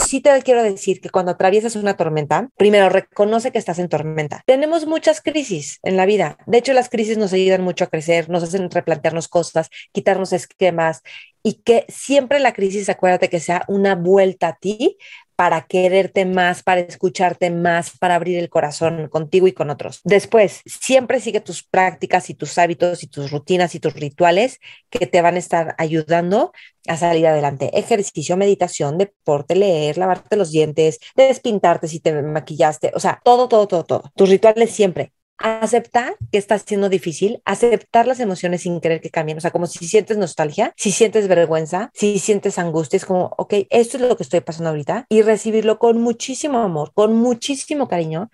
sí 0.00 0.20
te 0.20 0.30
quiero 0.42 0.62
decir 0.62 1.00
que 1.00 1.10
cuando 1.10 1.32
atraviesas 1.32 1.76
una 1.76 1.96
tormenta, 1.96 2.48
primero 2.56 2.88
reconoce 2.88 3.52
que 3.52 3.58
estás 3.58 3.78
en 3.78 3.88
tormenta. 3.88 4.42
Tenemos 4.46 4.86
muchas 4.86 5.20
crisis 5.20 5.78
en 5.82 5.96
la 5.96 6.06
vida. 6.06 6.38
De 6.46 6.58
hecho, 6.58 6.72
las 6.72 6.88
crisis 6.88 7.18
nos 7.18 7.32
ayudan 7.32 7.62
mucho 7.62 7.84
a 7.84 7.88
crecer, 7.88 8.28
nos 8.28 8.42
hacen 8.42 8.70
replantearnos 8.70 9.28
cosas, 9.28 9.70
quitarnos 9.92 10.32
esquemas 10.32 11.02
y 11.42 11.54
que 11.62 11.86
siempre 11.88 12.38
la 12.40 12.52
crisis, 12.52 12.88
acuérdate 12.88 13.28
que 13.28 13.40
sea 13.40 13.64
una 13.68 13.94
vuelta 13.94 14.48
a 14.48 14.56
ti 14.56 14.98
para 15.40 15.62
quererte 15.62 16.26
más, 16.26 16.62
para 16.62 16.82
escucharte 16.82 17.48
más, 17.48 17.96
para 17.98 18.16
abrir 18.16 18.38
el 18.38 18.50
corazón 18.50 19.08
contigo 19.08 19.46
y 19.48 19.52
con 19.52 19.70
otros. 19.70 20.02
Después, 20.04 20.60
siempre 20.66 21.18
sigue 21.18 21.40
tus 21.40 21.62
prácticas 21.62 22.28
y 22.28 22.34
tus 22.34 22.58
hábitos 22.58 23.02
y 23.02 23.06
tus 23.06 23.30
rutinas 23.30 23.74
y 23.74 23.80
tus 23.80 23.94
rituales 23.94 24.58
que 24.90 25.06
te 25.06 25.22
van 25.22 25.36
a 25.36 25.38
estar 25.38 25.74
ayudando 25.78 26.52
a 26.86 26.98
salir 26.98 27.26
adelante. 27.26 27.70
Ejercicio, 27.72 28.36
meditación, 28.36 28.98
deporte, 28.98 29.56
leer, 29.56 29.96
lavarte 29.96 30.36
los 30.36 30.50
dientes, 30.50 30.98
despintarte 31.16 31.88
si 31.88 32.00
te 32.00 32.20
maquillaste, 32.20 32.92
o 32.94 33.00
sea, 33.00 33.18
todo, 33.24 33.48
todo, 33.48 33.66
todo, 33.66 33.84
todo. 33.84 34.12
Tus 34.14 34.28
rituales 34.28 34.70
siempre 34.72 35.10
aceptar 35.40 36.16
que 36.30 36.38
está 36.38 36.58
siendo 36.58 36.88
difícil, 36.88 37.40
aceptar 37.44 38.06
las 38.06 38.20
emociones 38.20 38.62
sin 38.62 38.80
querer 38.80 39.00
que 39.00 39.10
cambien, 39.10 39.38
o 39.38 39.40
sea, 39.40 39.50
como 39.50 39.66
si 39.66 39.88
sientes 39.88 40.16
nostalgia, 40.16 40.72
si 40.76 40.92
sientes 40.92 41.28
vergüenza, 41.28 41.90
si 41.94 42.18
sientes 42.18 42.58
angustia, 42.58 42.98
es 42.98 43.06
como, 43.06 43.34
ok, 43.38 43.54
esto 43.70 43.96
es 43.96 44.02
lo 44.02 44.16
que 44.16 44.22
estoy 44.22 44.40
pasando 44.40 44.70
ahorita 44.70 45.06
y 45.08 45.22
recibirlo 45.22 45.78
con 45.78 46.00
muchísimo 46.00 46.58
amor, 46.58 46.92
con 46.94 47.14
muchísimo 47.16 47.88
cariño, 47.88 48.30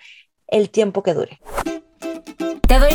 el 0.48 0.70
tiempo 0.70 1.02
que 1.02 1.14
dure. 1.14 1.40
Te 2.66 2.78
doy 2.80 2.94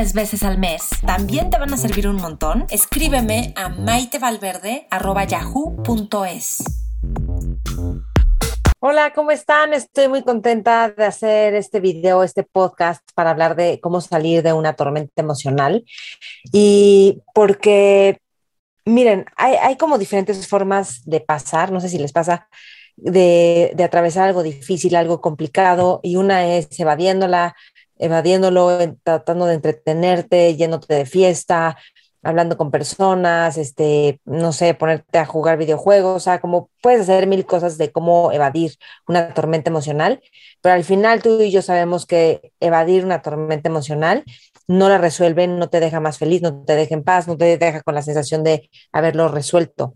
veces 0.00 0.42
al 0.42 0.56
mes, 0.58 0.88
también 1.06 1.50
te 1.50 1.58
van 1.58 1.74
a 1.74 1.76
servir 1.76 2.08
un 2.08 2.16
montón. 2.16 2.64
Escríbeme 2.70 3.52
a 3.56 3.68
maitevalverde.yahoo.com 3.68 5.90
es. 6.26 6.64
Hola, 8.78 9.12
¿cómo 9.12 9.30
están? 9.30 9.74
Estoy 9.74 10.08
muy 10.08 10.22
contenta 10.22 10.90
de 10.90 11.04
hacer 11.04 11.54
este 11.54 11.80
video, 11.80 12.22
este 12.22 12.44
podcast 12.44 13.02
para 13.14 13.30
hablar 13.30 13.56
de 13.56 13.78
cómo 13.80 14.00
salir 14.00 14.42
de 14.42 14.52
una 14.52 14.74
tormenta 14.74 15.20
emocional. 15.20 15.84
Y 16.50 17.20
porque, 17.34 18.20
miren, 18.86 19.26
hay, 19.36 19.76
como 19.76 19.98
diferentes 19.98 20.48
formas 20.48 21.02
de 21.04 21.20
pasar, 21.20 21.72
no 21.72 21.80
sé 21.80 21.90
si 21.90 21.98
les 21.98 22.12
pasa, 22.12 22.48
de, 22.96 23.72
de, 23.74 23.84
atravesar 23.84 24.28
algo 24.28 24.42
difícil, 24.42 24.96
algo 24.96 25.20
complicado, 25.20 26.00
y 26.02 26.16
una 26.16 26.46
es 26.46 26.78
evadiéndola, 26.78 27.54
evadiéndolo, 28.00 28.96
tratando 29.04 29.46
de 29.46 29.54
entretenerte, 29.54 30.56
yéndote 30.56 30.94
de 30.94 31.06
fiesta, 31.06 31.76
hablando 32.22 32.56
con 32.56 32.70
personas, 32.70 33.56
este, 33.56 34.20
no 34.24 34.52
sé, 34.52 34.74
ponerte 34.74 35.18
a 35.18 35.26
jugar 35.26 35.58
videojuegos, 35.58 36.16
o 36.16 36.20
sea, 36.20 36.40
como 36.40 36.70
puedes 36.82 37.02
hacer 37.02 37.26
mil 37.26 37.46
cosas 37.46 37.78
de 37.78 37.92
cómo 37.92 38.32
evadir 38.32 38.76
una 39.08 39.32
tormenta 39.32 39.70
emocional, 39.70 40.20
pero 40.60 40.74
al 40.74 40.84
final 40.84 41.22
tú 41.22 41.40
y 41.40 41.50
yo 41.50 41.62
sabemos 41.62 42.06
que 42.06 42.52
evadir 42.60 43.04
una 43.04 43.22
tormenta 43.22 43.68
emocional 43.68 44.24
no 44.66 44.88
la 44.88 44.98
resuelve, 44.98 45.46
no 45.48 45.68
te 45.68 45.80
deja 45.80 46.00
más 46.00 46.18
feliz, 46.18 46.42
no 46.42 46.62
te 46.64 46.76
deja 46.76 46.94
en 46.94 47.02
paz, 47.04 47.26
no 47.26 47.36
te 47.36 47.58
deja 47.58 47.82
con 47.82 47.94
la 47.94 48.02
sensación 48.02 48.44
de 48.44 48.70
haberlo 48.92 49.28
resuelto. 49.28 49.94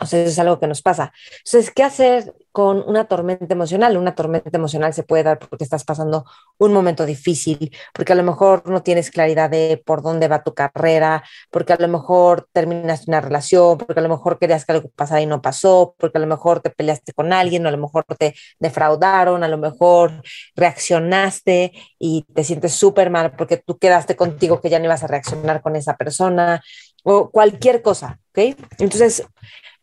O 0.00 0.06
sea, 0.06 0.20
eso 0.20 0.30
es 0.30 0.38
algo 0.38 0.58
que 0.58 0.66
nos 0.66 0.82
pasa. 0.82 1.12
Entonces, 1.44 1.72
¿qué 1.74 1.82
hacer 1.82 2.34
con 2.52 2.84
una 2.86 3.06
tormenta 3.06 3.52
emocional? 3.52 3.96
Una 3.96 4.14
tormenta 4.14 4.50
emocional 4.52 4.94
se 4.94 5.02
puede 5.02 5.24
dar 5.24 5.38
porque 5.38 5.64
estás 5.64 5.84
pasando 5.84 6.24
un 6.58 6.72
momento 6.72 7.04
difícil, 7.06 7.74
porque 7.92 8.12
a 8.12 8.16
lo 8.16 8.22
mejor 8.22 8.68
no 8.68 8.82
tienes 8.82 9.10
claridad 9.10 9.50
de 9.50 9.82
por 9.84 10.02
dónde 10.02 10.28
va 10.28 10.44
tu 10.44 10.54
carrera, 10.54 11.24
porque 11.50 11.72
a 11.72 11.76
lo 11.78 11.88
mejor 11.88 12.48
terminaste 12.52 13.10
una 13.10 13.20
relación, 13.20 13.78
porque 13.78 14.00
a 14.00 14.02
lo 14.02 14.08
mejor 14.08 14.38
querías 14.38 14.64
que 14.64 14.72
algo 14.72 14.90
pasara 14.94 15.20
y 15.20 15.26
no 15.26 15.42
pasó, 15.42 15.94
porque 15.98 16.18
a 16.18 16.20
lo 16.20 16.26
mejor 16.26 16.60
te 16.60 16.70
peleaste 16.70 17.12
con 17.12 17.32
alguien, 17.32 17.64
o 17.66 17.68
a 17.68 17.72
lo 17.72 17.78
mejor 17.78 18.04
te 18.18 18.34
defraudaron, 18.58 19.42
a 19.42 19.48
lo 19.48 19.58
mejor 19.58 20.22
reaccionaste 20.56 21.72
y 21.98 22.24
te 22.34 22.44
sientes 22.44 22.72
súper 22.74 23.10
mal 23.10 23.34
porque 23.36 23.56
tú 23.56 23.78
quedaste 23.78 24.16
contigo 24.16 24.60
que 24.60 24.70
ya 24.70 24.78
no 24.78 24.86
ibas 24.86 25.02
a 25.02 25.06
reaccionar 25.06 25.62
con 25.62 25.76
esa 25.76 25.96
persona, 25.96 26.62
o 27.04 27.30
cualquier 27.30 27.82
cosa, 27.82 28.18
¿ok? 28.30 28.56
Entonces, 28.78 29.24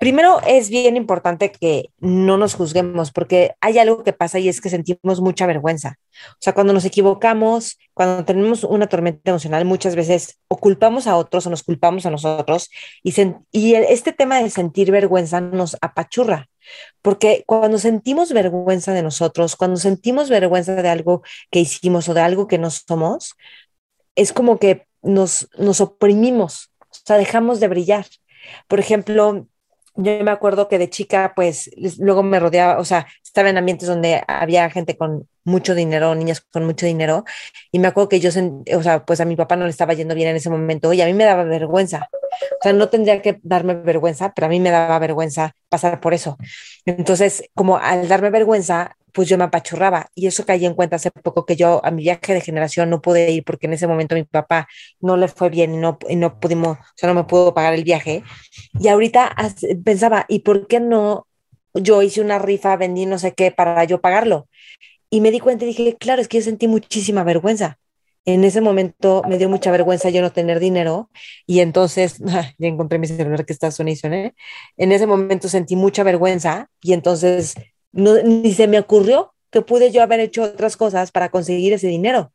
Primero 0.02 0.42
es 0.48 0.72
bien 0.72 0.98
importante 0.98 1.52
que 1.52 1.92
no 2.00 2.36
nos 2.36 2.56
juzguemos 2.56 3.12
porque 3.12 3.54
hay 3.62 3.78
algo 3.78 4.04
que 4.04 4.14
pasa 4.14 4.40
y 4.40 4.50
es 4.50 4.60
que 4.60 4.72
sentimos 4.72 5.22
mucha 5.22 5.46
vergüenza. 5.46 6.00
O 6.32 6.38
sea, 6.40 6.54
cuando 6.54 6.74
nos 6.74 6.86
equivocamos, 6.86 7.78
cuando 7.94 8.26
tenemos 8.26 8.64
una 8.64 8.88
tormenta 8.88 9.30
emocional, 9.30 9.64
muchas 9.64 9.96
veces 9.96 10.40
o 10.48 10.58
culpamos 10.58 11.06
a 11.06 11.16
otros 11.16 11.46
o 11.46 11.52
nos 11.52 11.62
culpamos 11.62 12.08
a 12.08 12.10
nosotros 12.10 12.72
y, 13.04 13.14
este 13.76 14.12
tema 14.12 14.42
de 14.42 14.50
sentir 14.50 14.90
vergüenza 14.90 15.40
nos 15.40 15.78
apachurra. 15.82 16.50
Porque 17.04 17.44
cuando 17.46 17.78
sentimos 17.78 18.34
vergüenza 18.34 18.94
de 18.94 19.04
nosotros, 19.04 19.56
cuando 19.56 19.78
sentimos 19.78 20.30
vergüenza 20.32 20.74
de 20.82 20.90
algo 20.90 21.22
que 21.52 21.60
hicimos 21.60 22.10
o 22.10 22.16
de 22.16 22.22
algo 22.22 22.48
que 22.48 22.58
no 22.58 22.72
somos, 22.72 23.36
es 24.16 24.34
como 24.34 24.58
que 24.58 24.88
nos, 25.04 25.48
nos 25.60 25.80
oprimimos, 25.80 26.71
sea, 27.06 27.18
dejamos 27.18 27.60
de 27.60 27.68
brillar. 27.68 28.06
Por 28.68 28.80
ejemplo, 28.80 29.48
yo 29.96 30.24
me 30.24 30.32
acuerdo 30.32 30.68
que 30.68 30.78
de 30.78 30.90
chica, 30.90 31.34
pues 31.36 31.70
luego 32.00 32.24
me 32.24 32.40
rodeaba, 32.40 32.80
o 32.80 32.86
sea, 32.86 33.08
estaba 33.24 33.50
en 33.50 33.58
ambientes 33.58 33.88
donde 33.88 34.24
había 34.28 34.70
gente 34.70 34.98
con 34.98 35.28
mucho 35.44 35.76
dinero, 35.76 36.16
niñas 36.16 36.42
con 36.42 36.66
mucho 36.66 36.86
dinero, 36.86 37.24
y 37.72 37.80
me 37.80 37.88
acuerdo 37.88 38.10
que 38.10 38.20
yo, 38.20 38.30
o 38.30 38.84
sea, 38.84 39.06
pues 39.06 39.20
a 39.22 39.26
mi 39.26 39.36
papá 39.36 39.56
no 39.56 39.66
le 39.66 39.72
estaba 39.72 39.94
yendo 39.94 40.16
bien 40.16 40.30
en 40.30 40.36
ese 40.36 40.50
momento 40.50 40.94
y 40.94 41.02
a 41.02 41.06
mí 41.06 41.14
me 41.14 41.26
daba 41.26 41.44
vergüenza. 41.44 42.10
O 42.14 42.64
sea, 42.64 42.74
no 42.74 42.90
tendría 42.90 43.22
que 43.22 43.40
darme 43.44 43.74
vergüenza, 43.74 44.34
pero 44.34 44.48
a 44.48 44.50
mí 44.50 44.60
me 44.60 44.72
daba 44.72 44.98
vergüenza 45.00 45.56
pasar 45.70 46.00
por 46.00 46.14
eso. 46.14 46.38
Entonces, 46.86 47.44
como 47.54 47.78
al 47.78 48.08
darme 48.08 48.30
vergüenza, 48.30 48.96
pues 49.14 49.30
yo 49.30 49.38
me 49.38 49.44
apachurraba 49.46 50.08
y 50.16 50.28
eso 50.28 50.46
caí 50.46 50.66
en 50.66 50.74
cuenta 50.74 50.96
hace 50.98 51.12
poco 51.12 51.46
que 51.46 51.56
yo 51.56 51.82
a 51.86 51.92
mi 51.92 52.04
viaje 52.04 52.34
de 52.34 52.42
generación 52.42 52.90
no 52.90 53.02
pude 53.02 53.32
ir 53.32 53.44
porque 53.44 53.68
en 53.68 53.74
ese 53.74 53.88
momento 53.88 54.16
mi 54.16 54.24
papá 54.24 54.68
no 55.00 55.18
le 55.18 55.28
fue 55.28 55.50
bien 55.50 55.74
y 55.76 55.78
no, 55.78 55.98
y 56.10 56.16
no 56.16 56.40
pudimos, 56.40 56.78
o 56.78 56.84
sea, 56.96 57.10
no 57.10 57.16
me 57.16 57.26
pudo 57.26 57.54
pagar 57.54 57.74
el 57.74 57.84
viaje. 57.84 58.24
Y 58.80 58.88
ahorita 58.88 59.36
pensaba, 59.84 60.26
¿y 60.28 60.40
por 60.40 60.68
qué 60.68 60.80
no 60.80 61.28
yo 61.74 62.02
hice 62.02 62.22
una 62.22 62.40
rifa, 62.40 62.76
vendí 62.78 63.06
no 63.06 63.18
sé 63.20 63.34
qué 63.34 63.52
para 63.52 63.84
yo 63.86 64.02
pagarlo? 64.02 64.48
Y 65.10 65.22
me 65.22 65.32
di 65.32 65.40
cuenta 65.40 65.66
y 65.66 65.70
dije, 65.70 65.98
claro, 65.98 66.22
es 66.22 66.28
que 66.28 66.38
yo 66.40 66.44
sentí 66.44 66.68
muchísima 66.68 67.24
vergüenza. 67.24 67.78
En 68.26 68.44
ese 68.44 68.62
momento 68.62 69.24
me 69.28 69.38
dio 69.38 69.50
mucha 69.50 69.72
vergüenza 69.72 70.10
yo 70.10 70.22
no 70.22 70.32
tener 70.32 70.60
dinero 70.60 71.10
y 71.48 71.60
entonces 71.60 72.18
ya 72.60 72.68
encontré 72.68 73.00
mi 73.00 73.08
celular 73.08 73.46
que 73.46 73.54
está 73.54 73.72
sonando 73.72 74.10
¿eh? 74.16 74.36
En 74.78 74.92
ese 74.92 75.08
momento 75.08 75.50
sentí 75.50 75.76
mucha 75.76 76.04
vergüenza 76.04 76.70
y 76.82 76.94
entonces 76.94 77.56
ni 77.94 78.54
se 78.54 78.68
me 78.68 78.80
ocurrió 78.80 79.34
que 79.50 79.62
pude 79.62 79.92
yo 79.92 80.02
haber 80.02 80.20
hecho 80.20 80.44
otras 80.44 80.78
cosas 80.78 81.12
para 81.12 81.30
conseguir 81.30 81.74
ese 81.74 81.88
dinero. 81.88 82.32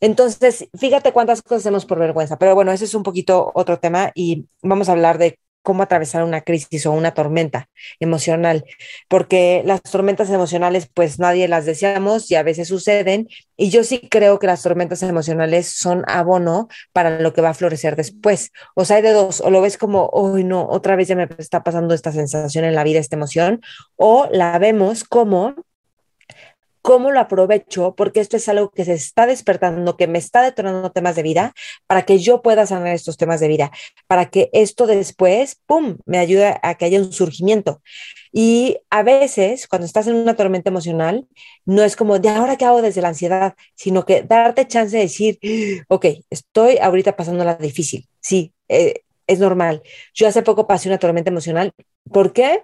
Entonces, 0.00 0.68
fíjate 0.78 1.12
cuántas 1.12 1.42
cosas 1.42 1.62
hacemos 1.62 1.86
por 1.86 1.98
vergüenza, 1.98 2.38
pero 2.38 2.54
bueno, 2.54 2.72
ese 2.72 2.84
es 2.84 2.94
un 2.94 3.02
poquito 3.02 3.50
otro 3.54 3.78
tema 3.78 4.10
y 4.14 4.46
vamos 4.62 4.88
a 4.88 4.92
hablar 4.92 5.18
de 5.18 5.38
cómo 5.64 5.82
atravesar 5.82 6.22
una 6.22 6.42
crisis 6.42 6.86
o 6.86 6.92
una 6.92 7.14
tormenta 7.14 7.68
emocional, 7.98 8.64
porque 9.08 9.62
las 9.64 9.82
tormentas 9.82 10.30
emocionales 10.30 10.88
pues 10.92 11.18
nadie 11.18 11.48
las 11.48 11.64
deseamos 11.64 12.30
y 12.30 12.36
a 12.36 12.44
veces 12.44 12.68
suceden 12.68 13.28
y 13.56 13.70
yo 13.70 13.82
sí 13.82 14.06
creo 14.10 14.38
que 14.38 14.46
las 14.46 14.62
tormentas 14.62 15.02
emocionales 15.02 15.66
son 15.68 16.04
abono 16.06 16.68
para 16.92 17.18
lo 17.20 17.32
que 17.32 17.40
va 17.40 17.50
a 17.50 17.54
florecer 17.54 17.96
después. 17.96 18.52
O 18.74 18.84
sea, 18.84 18.96
hay 18.96 19.02
de 19.02 19.12
dos, 19.12 19.40
o 19.40 19.50
lo 19.50 19.60
ves 19.62 19.78
como, 19.78 20.10
hoy 20.12 20.44
no, 20.44 20.68
otra 20.68 20.96
vez 20.96 21.08
ya 21.08 21.16
me 21.16 21.28
está 21.38 21.62
pasando 21.64 21.94
esta 21.94 22.12
sensación 22.12 22.64
en 22.64 22.74
la 22.74 22.84
vida, 22.84 23.00
esta 23.00 23.16
emoción, 23.16 23.62
o 23.96 24.28
la 24.30 24.58
vemos 24.58 25.04
como 25.04 25.54
cómo 26.84 27.10
lo 27.12 27.20
aprovecho, 27.20 27.94
porque 27.96 28.20
esto 28.20 28.36
es 28.36 28.46
algo 28.46 28.70
que 28.70 28.84
se 28.84 28.92
está 28.92 29.24
despertando, 29.24 29.96
que 29.96 30.06
me 30.06 30.18
está 30.18 30.42
detonando 30.42 30.92
temas 30.92 31.16
de 31.16 31.22
vida, 31.22 31.54
para 31.86 32.02
que 32.02 32.18
yo 32.18 32.42
pueda 32.42 32.66
sanar 32.66 32.88
estos 32.88 33.16
temas 33.16 33.40
de 33.40 33.48
vida, 33.48 33.72
para 34.06 34.26
que 34.26 34.50
esto 34.52 34.86
después, 34.86 35.58
¡pum!, 35.64 35.96
me 36.04 36.18
ayude 36.18 36.60
a 36.62 36.74
que 36.74 36.84
haya 36.84 37.00
un 37.00 37.10
surgimiento. 37.10 37.80
Y 38.32 38.76
a 38.90 39.02
veces, 39.02 39.66
cuando 39.66 39.86
estás 39.86 40.08
en 40.08 40.16
una 40.16 40.36
tormenta 40.36 40.68
emocional, 40.68 41.26
no 41.64 41.82
es 41.84 41.96
como 41.96 42.18
de 42.18 42.28
ahora 42.28 42.56
qué 42.56 42.66
hago 42.66 42.82
desde 42.82 43.00
la 43.00 43.08
ansiedad, 43.08 43.54
sino 43.74 44.04
que 44.04 44.22
darte 44.22 44.68
chance 44.68 44.94
de 44.94 45.04
decir, 45.04 45.38
ok, 45.88 46.04
estoy 46.28 46.76
ahorita 46.76 47.16
pasando 47.16 47.44
la 47.44 47.54
difícil, 47.54 48.06
sí, 48.20 48.52
eh, 48.68 49.00
es 49.26 49.38
normal. 49.38 49.82
Yo 50.12 50.28
hace 50.28 50.42
poco 50.42 50.66
pasé 50.66 50.90
una 50.90 50.98
tormenta 50.98 51.30
emocional. 51.30 51.72
¿Por 52.12 52.34
qué? 52.34 52.62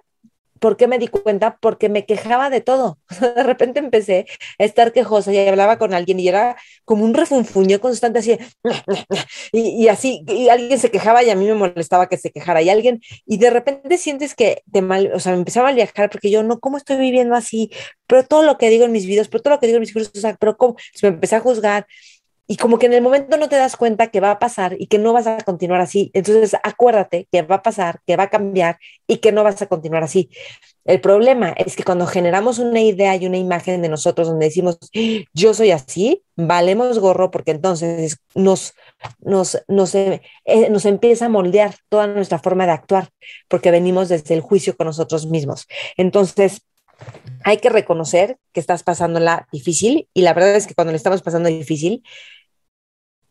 ¿Por 0.61 0.77
qué 0.77 0.87
me 0.87 0.99
di 0.99 1.07
cuenta? 1.07 1.57
Porque 1.59 1.89
me 1.89 2.05
quejaba 2.05 2.51
de 2.51 2.61
todo. 2.61 2.99
De 3.35 3.41
repente 3.41 3.79
empecé 3.79 4.27
a 4.59 4.63
estar 4.63 4.93
quejosa 4.93 5.33
y 5.33 5.39
hablaba 5.39 5.79
con 5.79 5.95
alguien 5.95 6.19
y 6.19 6.27
era 6.27 6.55
como 6.85 7.03
un 7.03 7.15
refunfuño 7.15 7.81
constante 7.81 8.19
así, 8.19 8.37
y, 9.51 9.87
así, 9.87 10.23
y 10.27 10.49
alguien 10.49 10.77
se 10.77 10.91
quejaba 10.91 11.23
y 11.23 11.31
a 11.31 11.35
mí 11.35 11.47
me 11.47 11.55
molestaba 11.55 12.07
que 12.07 12.17
se 12.17 12.31
quejara 12.31 12.61
y 12.61 12.69
alguien, 12.69 13.01
y 13.25 13.39
de 13.39 13.49
repente 13.49 13.97
sientes 13.97 14.35
que 14.35 14.61
te 14.71 14.83
mal, 14.83 15.11
o 15.15 15.19
sea, 15.19 15.31
me 15.31 15.39
empezaba 15.39 15.69
a 15.69 15.73
viajar 15.73 16.11
porque 16.11 16.29
yo 16.29 16.43
no, 16.43 16.59
¿cómo 16.59 16.77
estoy 16.77 16.97
viviendo 16.97 17.35
así? 17.35 17.71
Pero 18.05 18.23
todo 18.23 18.43
lo 18.43 18.57
que 18.59 18.69
digo 18.69 18.85
en 18.85 18.91
mis 18.91 19.07
videos, 19.07 19.29
pero 19.29 19.41
todo 19.41 19.55
lo 19.55 19.59
que 19.59 19.65
digo 19.65 19.77
en 19.77 19.81
mis 19.81 19.93
cursos, 19.93 20.11
o 20.15 20.19
sea, 20.19 20.35
pero 20.39 20.57
¿cómo? 20.57 20.75
me 21.01 21.09
empecé 21.09 21.37
a 21.37 21.39
juzgar 21.39 21.87
y 22.51 22.57
como 22.57 22.79
que 22.79 22.87
en 22.87 22.91
el 22.91 23.01
momento 23.01 23.37
no 23.37 23.47
te 23.47 23.55
das 23.55 23.77
cuenta 23.77 24.07
que 24.07 24.19
va 24.19 24.31
a 24.31 24.37
pasar 24.37 24.75
y 24.77 24.87
que 24.87 24.97
no 24.97 25.13
vas 25.13 25.25
a 25.25 25.37
continuar 25.37 25.79
así. 25.79 26.11
Entonces 26.13 26.57
acuérdate 26.61 27.29
que 27.31 27.43
va 27.43 27.55
a 27.55 27.63
pasar, 27.63 28.01
que 28.05 28.17
va 28.17 28.23
a 28.23 28.29
cambiar 28.29 28.77
y 29.07 29.19
que 29.19 29.31
no 29.31 29.45
vas 29.45 29.61
a 29.61 29.67
continuar 29.67 30.03
así. 30.03 30.29
El 30.83 30.99
problema 30.99 31.51
es 31.51 31.77
que 31.77 31.85
cuando 31.85 32.05
generamos 32.07 32.59
una 32.59 32.81
idea 32.81 33.15
y 33.15 33.25
una 33.25 33.37
imagen 33.37 33.81
de 33.81 33.87
nosotros 33.87 34.27
donde 34.27 34.47
decimos, 34.47 34.79
yo 35.33 35.53
soy 35.53 35.71
así, 35.71 36.23
valemos 36.35 36.99
gorro 36.99 37.31
porque 37.31 37.51
entonces 37.51 38.17
nos, 38.35 38.73
nos, 39.21 39.57
nos, 39.69 39.95
eh, 39.95 40.21
nos 40.69 40.83
empieza 40.83 41.27
a 41.27 41.29
moldear 41.29 41.75
toda 41.87 42.07
nuestra 42.07 42.39
forma 42.39 42.65
de 42.65 42.73
actuar 42.73 43.11
porque 43.47 43.71
venimos 43.71 44.09
desde 44.09 44.33
el 44.33 44.41
juicio 44.41 44.75
con 44.75 44.87
nosotros 44.87 45.25
mismos. 45.25 45.67
Entonces, 45.95 46.63
hay 47.43 47.57
que 47.57 47.69
reconocer 47.69 48.37
que 48.51 48.59
estás 48.59 48.83
pasándola 48.83 49.47
difícil 49.53 50.09
y 50.13 50.21
la 50.21 50.33
verdad 50.33 50.55
es 50.55 50.67
que 50.67 50.75
cuando 50.75 50.91
le 50.91 50.97
estamos 50.97 51.21
pasando 51.21 51.47
difícil, 51.47 52.03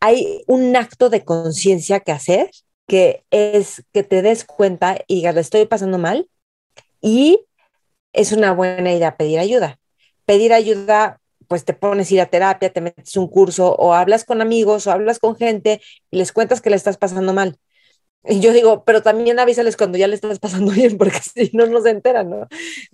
hay 0.01 0.43
un 0.47 0.75
acto 0.75 1.09
de 1.09 1.23
conciencia 1.23 2.01
que 2.01 2.11
hacer, 2.11 2.51
que 2.87 3.23
es 3.31 3.83
que 3.93 4.03
te 4.03 4.21
des 4.21 4.43
cuenta 4.45 4.97
y 5.07 5.15
digas, 5.15 5.35
le 5.35 5.41
estoy 5.41 5.65
pasando 5.65 5.97
mal 5.97 6.27
y 7.01 7.45
es 8.13 8.31
una 8.33 8.53
buena 8.53 8.93
idea 8.93 9.17
pedir 9.17 9.39
ayuda. 9.39 9.79
Pedir 10.25 10.53
ayuda, 10.53 11.21
pues 11.47 11.65
te 11.65 11.73
pones 11.73 12.11
a 12.11 12.13
ir 12.15 12.21
a 12.21 12.25
terapia, 12.27 12.71
te 12.73 12.81
metes 12.81 13.15
un 13.17 13.27
curso 13.27 13.75
o 13.75 13.93
hablas 13.93 14.25
con 14.25 14.41
amigos 14.41 14.87
o 14.87 14.91
hablas 14.91 15.19
con 15.19 15.35
gente 15.35 15.81
y 16.11 16.17
les 16.17 16.31
cuentas 16.31 16.61
que 16.61 16.69
le 16.69 16.75
estás 16.75 16.97
pasando 16.97 17.33
mal. 17.33 17.57
Y 18.23 18.39
yo 18.39 18.53
digo, 18.53 18.83
pero 18.85 19.01
también 19.01 19.39
avísales 19.39 19.75
cuando 19.77 19.97
ya 19.97 20.07
le 20.07 20.15
estás 20.15 20.39
pasando 20.39 20.71
bien, 20.73 20.97
porque 20.97 21.19
si 21.19 21.49
no, 21.53 21.65
no 21.67 21.81
se 21.81 21.89
enteran, 21.89 22.29
¿no? 22.29 22.47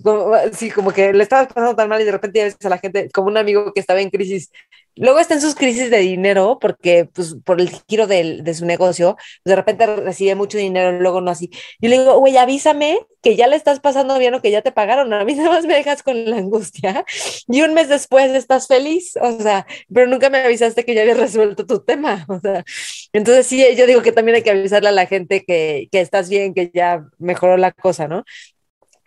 Como, 0.04 0.31
sí, 0.54 0.71
como 0.71 0.92
que 0.92 1.13
le 1.13 1.24
estabas 1.24 1.48
pasando 1.48 1.75
tan 1.75 1.89
mal 1.89 2.01
y 2.01 2.06
de 2.06 2.12
repente 2.12 2.39
ya 2.39 2.45
ves 2.45 2.57
a 2.63 2.69
la 2.69 2.77
gente, 2.77 3.09
como 3.12 3.27
un 3.27 3.38
amigo 3.38 3.74
que 3.74 3.81
estaba 3.81 4.01
en 4.01 4.09
crisis, 4.09 4.51
Luego 4.97 5.19
está 5.19 5.33
en 5.35 5.41
sus 5.41 5.55
crisis 5.55 5.89
de 5.89 5.99
dinero, 5.99 6.57
porque 6.59 7.05
pues, 7.05 7.35
por 7.44 7.61
el 7.61 7.69
giro 7.88 8.07
de, 8.07 8.41
de 8.41 8.53
su 8.53 8.65
negocio, 8.65 9.17
de 9.45 9.55
repente 9.55 9.85
recibe 9.85 10.35
mucho 10.35 10.57
dinero, 10.57 10.99
luego 10.99 11.21
no 11.21 11.31
así. 11.31 11.49
Yo 11.79 11.89
le 11.89 11.99
digo, 11.99 12.19
güey, 12.19 12.38
avísame 12.38 12.99
que 13.21 13.35
ya 13.35 13.47
le 13.47 13.55
estás 13.55 13.79
pasando 13.79 14.17
bien 14.19 14.33
o 14.33 14.41
que 14.41 14.51
ya 14.51 14.61
te 14.61 14.71
pagaron. 14.71 15.13
A 15.13 15.25
mí 15.25 15.33
nada 15.33 15.49
más 15.49 15.65
me 15.65 15.75
dejas 15.75 16.03
con 16.03 16.29
la 16.29 16.38
angustia 16.38 17.05
y 17.47 17.61
un 17.61 17.73
mes 17.73 17.89
después 17.89 18.31
estás 18.31 18.67
feliz, 18.67 19.17
o 19.21 19.41
sea, 19.41 19.65
pero 19.94 20.07
nunca 20.07 20.29
me 20.29 20.39
avisaste 20.39 20.85
que 20.85 20.94
ya 20.94 21.01
habías 21.01 21.17
resuelto 21.17 21.65
tu 21.65 21.83
tema, 21.83 22.25
o 22.29 22.39
sea. 22.39 22.63
Entonces 23.13 23.47
sí, 23.47 23.63
yo 23.75 23.85
digo 23.88 24.01
que 24.01 24.11
también 24.11 24.35
hay 24.38 24.44
que 24.44 24.51
avisarle 24.51 24.89
a 24.89 24.91
la 24.91 25.05
gente 25.07 25.44
que, 25.45 25.88
que 25.91 26.01
estás 26.01 26.29
bien, 26.29 26.53
que 26.53 26.71
ya 26.73 27.05
mejoró 27.17 27.57
la 27.57 27.71
cosa, 27.71 28.07
¿no? 28.07 28.23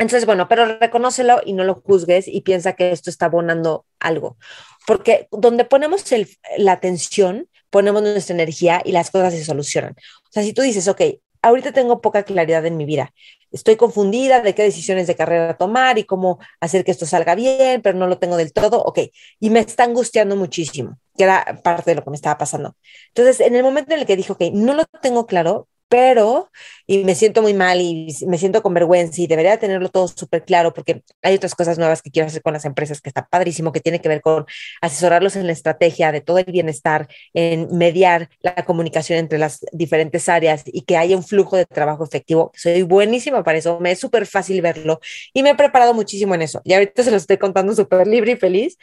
Entonces, 0.00 0.24
bueno, 0.24 0.48
pero 0.48 0.78
reconócelo 0.78 1.42
y 1.44 1.52
no 1.52 1.62
lo 1.62 1.74
juzgues 1.74 2.26
y 2.26 2.40
piensa 2.40 2.72
que 2.72 2.90
esto 2.90 3.10
está 3.10 3.26
abonando 3.26 3.84
algo. 3.98 4.38
Porque 4.86 5.28
donde 5.30 5.66
ponemos 5.66 6.10
el, 6.12 6.26
la 6.56 6.72
atención, 6.72 7.48
ponemos 7.68 8.00
nuestra 8.00 8.34
energía 8.34 8.80
y 8.82 8.92
las 8.92 9.10
cosas 9.10 9.34
se 9.34 9.44
solucionan. 9.44 9.92
O 9.92 10.32
sea, 10.32 10.42
si 10.42 10.54
tú 10.54 10.62
dices, 10.62 10.88
ok, 10.88 11.02
ahorita 11.42 11.72
tengo 11.72 12.00
poca 12.00 12.22
claridad 12.22 12.64
en 12.64 12.78
mi 12.78 12.86
vida, 12.86 13.12
estoy 13.50 13.76
confundida 13.76 14.40
de 14.40 14.54
qué 14.54 14.62
decisiones 14.62 15.06
de 15.06 15.16
carrera 15.16 15.58
tomar 15.58 15.98
y 15.98 16.04
cómo 16.04 16.38
hacer 16.60 16.82
que 16.82 16.92
esto 16.92 17.04
salga 17.04 17.34
bien, 17.34 17.82
pero 17.82 17.98
no 17.98 18.06
lo 18.06 18.16
tengo 18.16 18.38
del 18.38 18.54
todo, 18.54 18.82
ok, 18.82 19.00
y 19.38 19.50
me 19.50 19.60
está 19.60 19.84
angustiando 19.84 20.34
muchísimo, 20.34 20.98
que 21.14 21.24
era 21.24 21.60
parte 21.62 21.90
de 21.90 21.96
lo 21.96 22.04
que 22.04 22.10
me 22.10 22.16
estaba 22.16 22.38
pasando. 22.38 22.74
Entonces, 23.08 23.40
en 23.40 23.54
el 23.54 23.62
momento 23.62 23.92
en 23.92 24.00
el 24.00 24.06
que 24.06 24.16
dije, 24.16 24.32
ok, 24.32 24.40
no 24.54 24.72
lo 24.72 24.86
tengo 25.02 25.26
claro, 25.26 25.68
pero, 25.90 26.50
y 26.86 27.02
me 27.04 27.16
siento 27.16 27.42
muy 27.42 27.52
mal 27.52 27.80
y 27.80 28.14
me 28.28 28.38
siento 28.38 28.62
con 28.62 28.72
vergüenza 28.72 29.20
y 29.20 29.26
debería 29.26 29.58
tenerlo 29.58 29.88
todo 29.88 30.06
súper 30.06 30.44
claro 30.44 30.72
porque 30.72 31.02
hay 31.20 31.34
otras 31.34 31.56
cosas 31.56 31.78
nuevas 31.78 32.00
que 32.00 32.12
quiero 32.12 32.28
hacer 32.28 32.42
con 32.42 32.52
las 32.52 32.64
empresas 32.64 33.00
que 33.00 33.10
está 33.10 33.26
padrísimo, 33.26 33.72
que 33.72 33.80
tiene 33.80 34.00
que 34.00 34.08
ver 34.08 34.20
con 34.20 34.46
asesorarlos 34.80 35.34
en 35.34 35.48
la 35.48 35.52
estrategia 35.52 36.12
de 36.12 36.20
todo 36.20 36.38
el 36.38 36.44
bienestar, 36.44 37.08
en 37.34 37.76
mediar 37.76 38.28
la 38.40 38.54
comunicación 38.64 39.18
entre 39.18 39.38
las 39.38 39.66
diferentes 39.72 40.28
áreas 40.28 40.62
y 40.66 40.82
que 40.82 40.96
haya 40.96 41.16
un 41.16 41.24
flujo 41.24 41.56
de 41.56 41.66
trabajo 41.66 42.04
efectivo. 42.04 42.52
Soy 42.54 42.82
buenísima 42.82 43.42
para 43.42 43.58
eso, 43.58 43.80
me 43.80 43.90
es 43.90 43.98
súper 43.98 44.26
fácil 44.26 44.62
verlo 44.62 45.00
y 45.34 45.42
me 45.42 45.50
he 45.50 45.54
preparado 45.56 45.92
muchísimo 45.92 46.36
en 46.36 46.42
eso. 46.42 46.60
Y 46.64 46.74
ahorita 46.74 47.02
se 47.02 47.10
lo 47.10 47.16
estoy 47.16 47.38
contando 47.38 47.74
súper 47.74 48.06
libre 48.06 48.32
y 48.32 48.36
feliz, 48.36 48.78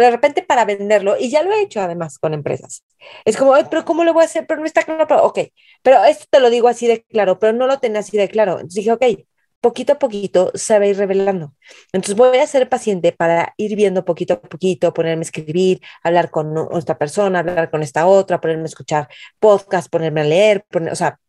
pero 0.00 0.12
de 0.12 0.16
repente 0.16 0.42
para 0.42 0.64
venderlo, 0.64 1.18
y 1.18 1.28
ya 1.28 1.42
lo 1.42 1.52
he 1.52 1.60
hecho 1.60 1.78
además 1.78 2.18
con 2.18 2.32
empresas, 2.32 2.84
es 3.26 3.36
como, 3.36 3.52
pero 3.68 3.84
¿cómo 3.84 4.02
lo 4.02 4.14
voy 4.14 4.22
a 4.22 4.24
hacer? 4.24 4.46
Pero 4.46 4.60
no 4.60 4.64
está 4.66 4.82
claro, 4.82 5.06
pero, 5.06 5.24
ok, 5.24 5.40
pero 5.82 6.02
esto 6.04 6.24
te 6.30 6.40
lo 6.40 6.48
digo 6.48 6.68
así 6.68 6.86
de 6.86 7.02
claro, 7.02 7.38
pero 7.38 7.52
no 7.52 7.66
lo 7.66 7.80
tenía 7.80 8.00
así 8.00 8.16
de 8.16 8.30
claro. 8.30 8.52
Entonces 8.52 8.76
dije, 8.76 8.92
ok, 8.92 9.04
poquito 9.60 9.92
a 9.92 9.98
poquito 9.98 10.52
se 10.54 10.78
va 10.78 10.86
a 10.86 10.88
ir 10.88 10.96
revelando. 10.96 11.54
Entonces 11.92 12.16
voy 12.16 12.38
a 12.38 12.46
ser 12.46 12.66
paciente 12.70 13.12
para 13.12 13.52
ir 13.58 13.76
viendo 13.76 14.06
poquito 14.06 14.32
a 14.32 14.40
poquito, 14.40 14.94
ponerme 14.94 15.20
a 15.20 15.28
escribir, 15.28 15.82
hablar 16.02 16.30
con 16.30 16.54
esta 16.78 16.96
persona, 16.96 17.40
hablar 17.40 17.70
con 17.70 17.82
esta 17.82 18.06
otra, 18.06 18.40
ponerme 18.40 18.62
a 18.62 18.66
escuchar 18.66 19.06
podcast, 19.38 19.90
ponerme 19.90 20.22
a 20.22 20.24
leer, 20.24 20.64
poner, 20.70 20.94
o 20.94 20.96
sea, 20.96 21.20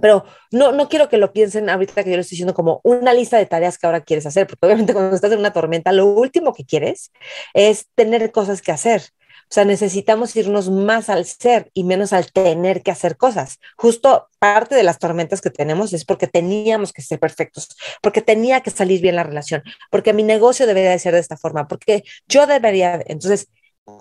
pero 0.00 0.24
no, 0.50 0.72
no 0.72 0.88
quiero 0.88 1.08
que 1.08 1.18
lo 1.18 1.32
piensen 1.32 1.68
ahorita 1.68 2.04
que 2.04 2.10
yo 2.10 2.16
lo 2.16 2.22
estoy 2.22 2.36
diciendo 2.36 2.54
como 2.54 2.80
una 2.84 3.14
lista 3.14 3.36
de 3.38 3.46
tareas 3.46 3.78
que 3.78 3.86
ahora 3.86 4.02
quieres 4.02 4.26
hacer, 4.26 4.46
porque 4.46 4.66
obviamente 4.66 4.92
cuando 4.94 5.14
estás 5.14 5.32
en 5.32 5.38
una 5.38 5.52
tormenta, 5.52 5.92
lo 5.92 6.06
último 6.06 6.52
que 6.52 6.64
quieres 6.64 7.12
es 7.54 7.86
tener 7.94 8.32
cosas 8.32 8.62
que 8.62 8.72
hacer. 8.72 9.02
O 9.50 9.52
sea, 9.52 9.64
necesitamos 9.64 10.36
irnos 10.36 10.70
más 10.70 11.08
al 11.08 11.24
ser 11.24 11.70
y 11.74 11.82
menos 11.82 12.12
al 12.12 12.30
tener 12.30 12.84
que 12.84 12.92
hacer 12.92 13.16
cosas. 13.16 13.58
Justo 13.76 14.28
parte 14.38 14.76
de 14.76 14.84
las 14.84 15.00
tormentas 15.00 15.40
que 15.40 15.50
tenemos 15.50 15.92
es 15.92 16.04
porque 16.04 16.28
teníamos 16.28 16.92
que 16.92 17.02
ser 17.02 17.18
perfectos, 17.18 17.76
porque 18.00 18.22
tenía 18.22 18.60
que 18.60 18.70
salir 18.70 19.00
bien 19.00 19.16
la 19.16 19.24
relación, 19.24 19.64
porque 19.90 20.12
mi 20.12 20.22
negocio 20.22 20.68
debería 20.68 20.90
de 20.90 21.00
ser 21.00 21.14
de 21.14 21.20
esta 21.20 21.36
forma, 21.36 21.66
porque 21.66 22.04
yo 22.28 22.46
debería. 22.46 23.02
Entonces, 23.06 23.48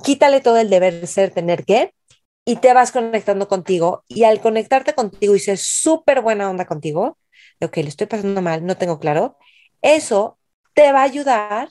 quítale 0.04 0.40
todo 0.42 0.58
el 0.58 0.70
deber 0.70 1.08
ser, 1.08 1.32
tener 1.32 1.66
que, 1.66 1.94
y 2.50 2.56
te 2.58 2.74
vas 2.74 2.92
conectando 2.92 3.48
contigo. 3.48 4.04
Y 4.08 4.24
al 4.24 4.42
conectarte 4.42 4.94
contigo 4.96 5.36
y 5.36 5.40
ser 5.40 5.58
súper 5.58 6.22
buena 6.22 6.50
onda 6.50 6.66
contigo, 6.66 7.18
ok, 7.62 7.78
le 7.78 7.90
estoy 7.90 8.08
pasando 8.08 8.42
mal, 8.42 8.66
no 8.66 8.78
tengo 8.78 9.00
claro, 9.00 9.38
eso 9.82 10.40
te 10.74 10.92
va 10.92 11.02
a 11.02 11.04
ayudar 11.04 11.70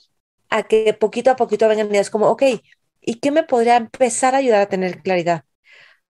a 0.49 0.63
que 0.63 0.93
poquito 0.93 1.31
a 1.31 1.35
poquito 1.35 1.67
vengan 1.67 1.89
ideas 1.89 2.09
como, 2.09 2.27
ok, 2.29 2.43
¿Y 3.01 3.15
qué 3.15 3.31
me 3.31 3.43
podría 3.43 3.77
empezar 3.77 4.35
a 4.35 4.39
ayudar 4.39 4.61
a 4.61 4.69
tener 4.69 5.01
claridad? 5.01 5.43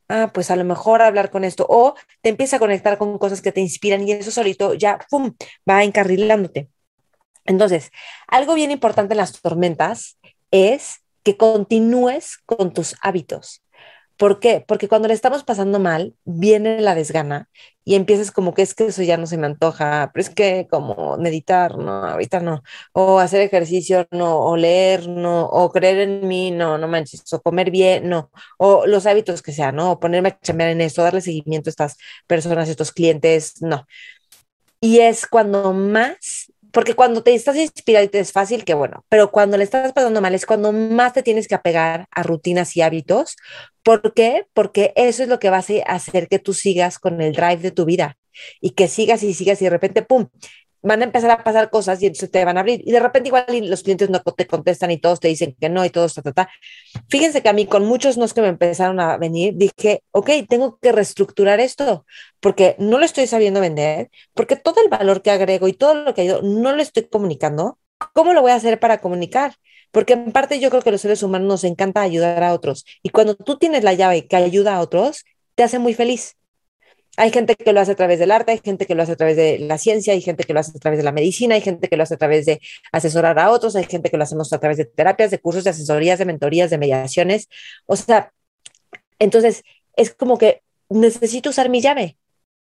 Ah, 0.10 0.32
pues 0.34 0.51
a 0.51 0.55
lo 0.55 0.65
mejor 0.65 1.01
hablar 1.01 1.29
con 1.29 1.44
esto. 1.44 1.65
O 1.70 1.96
te 2.22 2.29
empieza 2.29 2.58
a 2.58 2.60
conectar 2.60 2.98
con 2.98 3.17
cosas 3.20 3.41
que 3.41 3.51
te 3.51 3.62
inspiran 3.62 4.08
y 4.08 4.13
eso 4.13 4.32
solito 4.32 4.74
ya, 4.74 5.00
¡pum!, 5.10 5.36
va 5.70 5.84
encarrilándote. 5.84 6.70
Entonces, 7.46 7.91
algo 8.27 8.53
bien 8.55 8.72
importante 8.72 9.13
en 9.13 9.20
las 9.20 9.39
tormentas 9.41 10.20
es 10.51 11.03
que 11.24 11.38
continúes 11.38 12.38
con 12.46 12.74
tus 12.74 12.96
hábitos. 13.01 13.62
¿Por 14.20 14.42
qué? 14.42 14.66
Porque 14.68 14.90
cuando 14.90 15.08
le 15.08 15.14
estamos 15.14 15.46
pasando 15.46 15.80
mal, 15.80 16.14
viene 16.26 16.82
la 16.82 16.94
desgana 16.94 17.50
y 17.86 17.96
empiezas 17.96 18.32
como 18.32 18.54
que 18.54 18.64
es 18.64 18.74
que 18.76 18.88
eso 18.88 19.02
ya 19.02 19.16
no 19.18 19.26
se 19.28 19.38
me 19.38 19.48
antoja, 19.48 20.12
pero 20.14 20.22
es 20.22 20.30
que 20.30 20.68
como 20.70 21.18
meditar, 21.18 21.78
no, 21.78 21.92
ahorita 22.06 22.42
no, 22.42 22.62
o 22.94 23.20
hacer 23.20 23.40
ejercicio, 23.42 24.08
no, 24.12 24.40
o 24.42 24.58
leer, 24.58 25.08
no, 25.08 25.46
o 25.46 25.72
creer 25.72 26.00
en 26.00 26.28
mí, 26.28 26.52
no, 26.52 26.78
no 26.78 26.88
manches, 26.90 27.32
o 27.34 27.42
comer 27.42 27.72
bien, 27.72 28.10
no, 28.10 28.30
o 28.58 28.86
los 28.88 29.06
hábitos 29.06 29.42
que 29.42 29.54
sean, 29.54 29.78
¿no? 29.78 29.94
O 29.94 30.00
ponerme 30.02 30.30
a 30.30 30.40
chambear 30.42 30.72
en 30.72 30.82
esto, 30.82 31.02
darle 31.04 31.22
seguimiento 31.22 31.70
a 31.70 31.72
estas 31.72 31.98
personas, 32.28 32.68
a 32.68 32.72
estos 32.72 32.92
clientes, 32.92 33.62
no. 33.62 33.88
Y 34.82 35.00
es 35.00 35.28
cuando 35.28 35.74
más 35.74 36.49
porque 36.72 36.94
cuando 36.94 37.24
te 37.24 37.34
estás 37.34 37.56
inspirado 37.56 38.06
y 38.06 38.10
te 38.10 38.20
es 38.20 38.32
fácil, 38.32 38.64
que 38.64 38.74
bueno, 38.74 39.06
pero 39.10 39.32
cuando 39.32 39.58
le 39.58 39.64
estás 39.64 39.92
pasando 39.94 40.22
mal 40.22 40.36
es 40.36 40.46
cuando 40.46 40.72
más 40.72 41.14
te 41.14 41.24
tienes 41.24 41.48
que 41.48 41.56
apegar 41.56 42.08
a 42.12 42.24
rutinas 42.24 42.76
y 42.78 42.82
hábitos. 42.82 43.36
¿Por 43.84 44.14
qué? 44.14 44.46
Porque 44.54 44.94
eso 44.96 45.24
es 45.24 45.30
lo 45.30 45.40
que 45.40 45.50
va 45.50 45.58
a 45.58 45.94
hacer 45.94 46.28
que 46.28 46.40
tú 46.40 46.54
sigas 46.54 47.00
con 47.00 47.22
el 47.22 47.34
drive 47.34 47.58
de 47.58 47.72
tu 47.72 47.86
vida 47.86 48.18
y 48.62 48.72
que 48.72 48.88
sigas 48.88 49.24
y 49.24 49.34
sigas 49.34 49.62
y 49.62 49.66
de 49.66 49.72
repente, 49.72 50.02
¡pum! 50.04 50.28
Van 50.81 51.01
a 51.01 51.05
empezar 51.05 51.31
a 51.31 51.43
pasar 51.43 51.69
cosas 51.69 52.01
y 52.01 52.07
entonces 52.07 52.31
te 52.31 52.43
van 52.45 52.57
a 52.57 52.62
abrir. 52.62 52.81
Y 52.86 52.91
de 52.91 53.00
repente 53.00 53.29
igual 53.29 53.45
los 53.63 53.83
clientes 53.83 54.09
no 54.09 54.19
te 54.21 54.48
contestan 54.48 54.91
y 54.91 54.98
todos 54.98 55.19
te 55.19 55.27
dicen 55.27 55.55
que 55.59 55.69
no 55.69 55.83
y 55.86 55.89
todos, 55.89 56.13
ta, 56.13 56.21
ta, 56.21 56.31
ta. 56.31 56.50
Fíjense 57.09 57.41
que 57.41 57.50
a 57.50 57.53
mí 57.53 57.65
con 57.65 57.86
muchos 57.86 58.17
no 58.17 58.27
que 58.27 58.41
me 58.41 58.48
empezaron 58.48 59.00
a 59.00 59.17
venir, 59.17 59.55
dije, 59.55 60.03
ok, 60.12 60.29
tengo 60.48 60.77
que 60.81 60.91
reestructurar 60.91 61.59
esto 61.59 62.05
porque 62.39 62.75
no 62.79 62.98
lo 62.98 63.05
estoy 63.05 63.27
sabiendo 63.27 63.59
vender, 63.62 64.09
porque 64.33 64.55
todo 64.55 64.81
el 64.81 64.89
valor 64.89 65.21
que 65.21 65.31
agrego 65.31 65.67
y 65.67 65.74
todo 65.74 65.95
lo 65.95 66.13
que 66.13 66.25
ido 66.25 66.41
no 66.41 66.74
lo 66.74 66.81
estoy 66.81 67.07
comunicando. 67.07 67.79
¿Cómo 68.13 68.33
lo 68.33 68.41
voy 68.41 68.51
a 68.51 68.55
hacer 68.55 68.79
para 68.79 69.01
comunicar? 69.01 69.55
Porque 69.91 70.13
en 70.13 70.31
parte 70.31 70.59
yo 70.59 70.69
creo 70.69 70.81
que 70.81 70.91
los 70.91 71.01
seres 71.01 71.24
humanos 71.24 71.48
nos 71.48 71.63
encanta 71.63 72.01
ayudar 72.01 72.43
a 72.43 72.53
otros. 72.53 72.86
Y 73.01 73.09
cuando 73.09 73.36
tú 73.36 73.57
tienes 73.57 73.83
la 73.83 73.93
llave 73.93 74.27
que 74.27 74.36
ayuda 74.36 74.75
a 74.75 74.81
otros, 74.81 75.25
te 75.55 75.63
hace 75.63 75.79
muy 75.79 75.93
feliz. 75.93 76.38
Hay 77.20 77.32
gente 77.32 77.56
que 77.56 77.74
lo 77.74 77.82
hace 77.82 77.92
a 77.92 77.96
través 77.96 78.18
del 78.18 78.32
arte, 78.32 78.54
hay 78.54 78.62
gente 78.64 78.86
que 78.86 78.96
lo 78.96 79.04
hace 79.04 79.12
a 79.12 79.16
través 79.18 79.36
de 79.36 79.60
la 79.60 79.78
ciencia, 79.78 80.14
hay 80.14 80.22
gente 80.22 80.46
que 80.46 80.54
lo 80.54 80.62
hace 80.62 80.72
a 80.78 80.80
través 80.80 81.00
de 81.00 81.04
la 81.04 81.12
medicina, 81.12 81.56
hay 81.56 81.62
gente 81.62 81.90
que 81.90 81.98
lo 81.98 82.04
hace 82.04 82.14
a 82.14 82.18
través 82.18 82.46
de 82.46 82.62
asesorar 82.94 83.38
a 83.40 83.52
otros, 83.52 83.76
hay 83.76 83.84
gente 83.84 84.10
que 84.10 84.18
lo 84.18 84.24
hacemos 84.24 84.54
a 84.54 84.60
través 84.60 84.78
de 84.78 84.86
terapias, 84.86 85.30
de 85.30 85.40
cursos, 85.40 85.66
de 85.66 85.72
asesorías, 85.72 86.18
de 86.18 86.26
mentorías, 86.26 86.70
de 86.70 86.78
mediaciones. 86.78 87.50
O 87.88 87.98
sea, 87.98 88.32
entonces 89.20 89.64
es 89.98 90.14
como 90.14 90.38
que 90.38 90.64
necesito 90.90 91.50
usar 91.50 91.70
mi 91.70 91.82
llave 91.82 92.18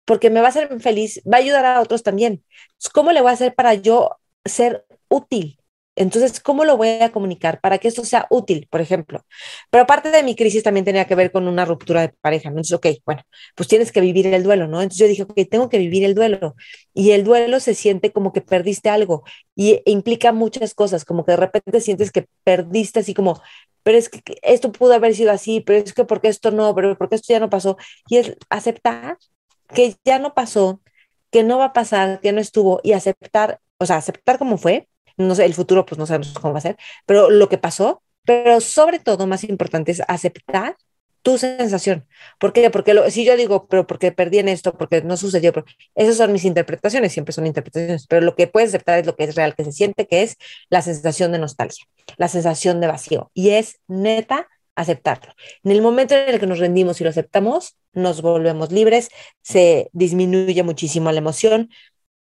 porque 0.06 0.30
me 0.30 0.40
va 0.40 0.46
a 0.46 0.50
hacer 0.50 0.80
feliz, 0.80 1.20
va 1.30 1.38
a 1.38 1.40
ayudar 1.40 1.66
a 1.66 1.82
otros 1.82 2.02
también. 2.02 2.42
¿Cómo 2.94 3.12
le 3.12 3.20
voy 3.20 3.30
a 3.30 3.34
hacer 3.34 3.54
para 3.54 3.74
yo 3.74 4.16
ser 4.44 4.86
útil? 5.08 5.58
Entonces, 5.96 6.40
¿cómo 6.40 6.64
lo 6.64 6.76
voy 6.76 6.88
a 7.00 7.10
comunicar 7.10 7.60
para 7.60 7.78
que 7.78 7.88
esto 7.88 8.04
sea 8.04 8.26
útil, 8.30 8.68
por 8.70 8.82
ejemplo? 8.82 9.24
Pero 9.70 9.84
aparte 9.84 10.10
de 10.10 10.22
mi 10.22 10.36
crisis 10.36 10.62
también 10.62 10.84
tenía 10.84 11.06
que 11.06 11.14
ver 11.14 11.32
con 11.32 11.48
una 11.48 11.64
ruptura 11.64 12.02
de 12.02 12.10
pareja. 12.20 12.50
Entonces, 12.50 12.74
ok, 12.74 12.86
bueno, 13.06 13.22
pues 13.54 13.68
tienes 13.68 13.92
que 13.92 14.00
vivir 14.02 14.26
el 14.26 14.42
duelo, 14.42 14.68
¿no? 14.68 14.82
Entonces 14.82 14.98
yo 14.98 15.08
dije, 15.08 15.22
ok, 15.22 15.34
tengo 15.50 15.68
que 15.70 15.78
vivir 15.78 16.04
el 16.04 16.14
duelo. 16.14 16.54
Y 16.94 17.12
el 17.12 17.24
duelo 17.24 17.60
se 17.60 17.74
siente 17.74 18.12
como 18.12 18.32
que 18.32 18.42
perdiste 18.42 18.90
algo 18.90 19.24
y 19.54 19.80
implica 19.86 20.32
muchas 20.32 20.74
cosas, 20.74 21.04
como 21.04 21.24
que 21.24 21.32
de 21.32 21.38
repente 21.38 21.80
sientes 21.80 22.12
que 22.12 22.26
perdiste 22.44 23.00
así 23.00 23.14
como, 23.14 23.40
pero 23.82 23.98
es 23.98 24.08
que 24.10 24.20
esto 24.42 24.72
pudo 24.72 24.94
haber 24.94 25.14
sido 25.14 25.32
así, 25.32 25.60
pero 25.60 25.78
es 25.78 25.94
que 25.94 26.04
porque 26.04 26.28
esto 26.28 26.50
no, 26.50 26.74
pero 26.74 26.96
porque 26.98 27.14
esto 27.16 27.32
ya 27.32 27.40
no 27.40 27.50
pasó. 27.50 27.76
Y 28.08 28.18
es 28.18 28.36
aceptar 28.50 29.18
que 29.74 29.96
ya 30.04 30.18
no 30.18 30.34
pasó, 30.34 30.82
que 31.30 31.42
no 31.42 31.58
va 31.58 31.66
a 31.66 31.72
pasar, 31.72 32.20
que 32.20 32.32
no 32.32 32.40
estuvo 32.40 32.80
y 32.82 32.92
aceptar, 32.92 33.60
o 33.78 33.86
sea, 33.86 33.96
aceptar 33.96 34.38
como 34.38 34.58
fue 34.58 34.88
no 35.16 35.34
sé, 35.34 35.44
el 35.44 35.54
futuro 35.54 35.86
pues 35.86 35.98
no 35.98 36.06
sabemos 36.06 36.32
cómo 36.32 36.52
va 36.52 36.58
a 36.58 36.62
ser, 36.62 36.76
pero 37.06 37.30
lo 37.30 37.48
que 37.48 37.58
pasó, 37.58 38.02
pero 38.24 38.60
sobre 38.60 38.98
todo 38.98 39.26
más 39.26 39.44
importante 39.44 39.92
es 39.92 40.02
aceptar 40.08 40.76
tu 41.26 41.38
sensación. 41.38 42.06
¿Por 42.38 42.52
qué? 42.52 42.70
Porque 42.70 42.94
lo, 42.94 43.10
si 43.10 43.24
yo 43.24 43.36
digo, 43.36 43.66
pero 43.66 43.84
porque 43.84 44.12
perdí 44.12 44.38
en 44.38 44.48
esto, 44.48 44.78
porque 44.78 45.02
no 45.02 45.16
sucedió, 45.16 45.52
pero 45.52 45.66
esas 45.96 46.16
son 46.18 46.32
mis 46.32 46.44
interpretaciones, 46.44 47.12
siempre 47.12 47.32
son 47.32 47.46
interpretaciones, 47.46 48.06
pero 48.06 48.24
lo 48.24 48.36
que 48.36 48.46
puedes 48.46 48.68
aceptar 48.70 49.00
es 49.00 49.06
lo 49.06 49.16
que 49.16 49.24
es 49.24 49.34
real, 49.34 49.56
que 49.56 49.64
se 49.64 49.72
siente, 49.72 50.06
que 50.06 50.22
es 50.22 50.36
la 50.70 50.82
sensación 50.82 51.32
de 51.32 51.40
nostalgia, 51.40 51.84
la 52.16 52.28
sensación 52.28 52.80
de 52.80 52.86
vacío, 52.86 53.32
y 53.34 53.50
es 53.50 53.80
neta 53.88 54.46
aceptarlo. 54.76 55.34
En 55.64 55.72
el 55.72 55.82
momento 55.82 56.14
en 56.14 56.28
el 56.28 56.38
que 56.38 56.46
nos 56.46 56.60
rendimos 56.60 57.00
y 57.00 57.04
lo 57.04 57.10
aceptamos, 57.10 57.76
nos 57.92 58.22
volvemos 58.22 58.70
libres, 58.70 59.08
se 59.42 59.90
disminuye 59.92 60.62
muchísimo 60.62 61.10
la 61.10 61.18
emoción, 61.18 61.70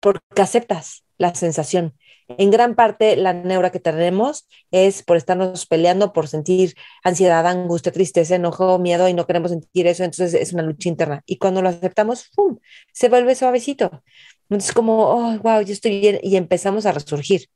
porque 0.01 0.41
aceptas 0.41 1.05
la 1.19 1.35
sensación 1.35 1.93
en 2.37 2.51
gran 2.51 2.75
parte 2.75 3.15
la 3.15 3.33
neura 3.33 3.71
que 3.71 3.79
tenemos 3.79 4.47
es 4.71 5.01
por 5.03 5.17
estarnos 5.17 5.65
peleando, 5.65 6.13
por 6.13 6.27
sentir 6.27 6.75
ansiedad, 7.03 7.45
angustia, 7.47 7.91
tristeza, 7.91 8.35
enojo, 8.35 8.77
miedo 8.77 9.07
y 9.07 9.13
no 9.13 9.25
queremos 9.25 9.51
sentir 9.51 9.87
eso, 9.87 10.03
entonces 10.03 10.35
es 10.35 10.53
una 10.53 10.63
lucha 10.63 10.89
interna. 10.89 11.23
Y 11.25 11.37
cuando 11.37 11.61
lo 11.61 11.69
aceptamos, 11.69 12.29
¡pum!, 12.35 12.59
se 12.93 13.09
vuelve 13.09 13.33
suavecito. 13.35 14.03
Entonces 14.49 14.73
como, 14.73 15.09
oh, 15.09 15.39
wow, 15.39 15.61
yo 15.61 15.73
estoy 15.73 15.99
bien 15.99 16.19
y 16.21 16.35
empezamos 16.35 16.85
a 16.85 16.91
resurgir. 16.91 17.47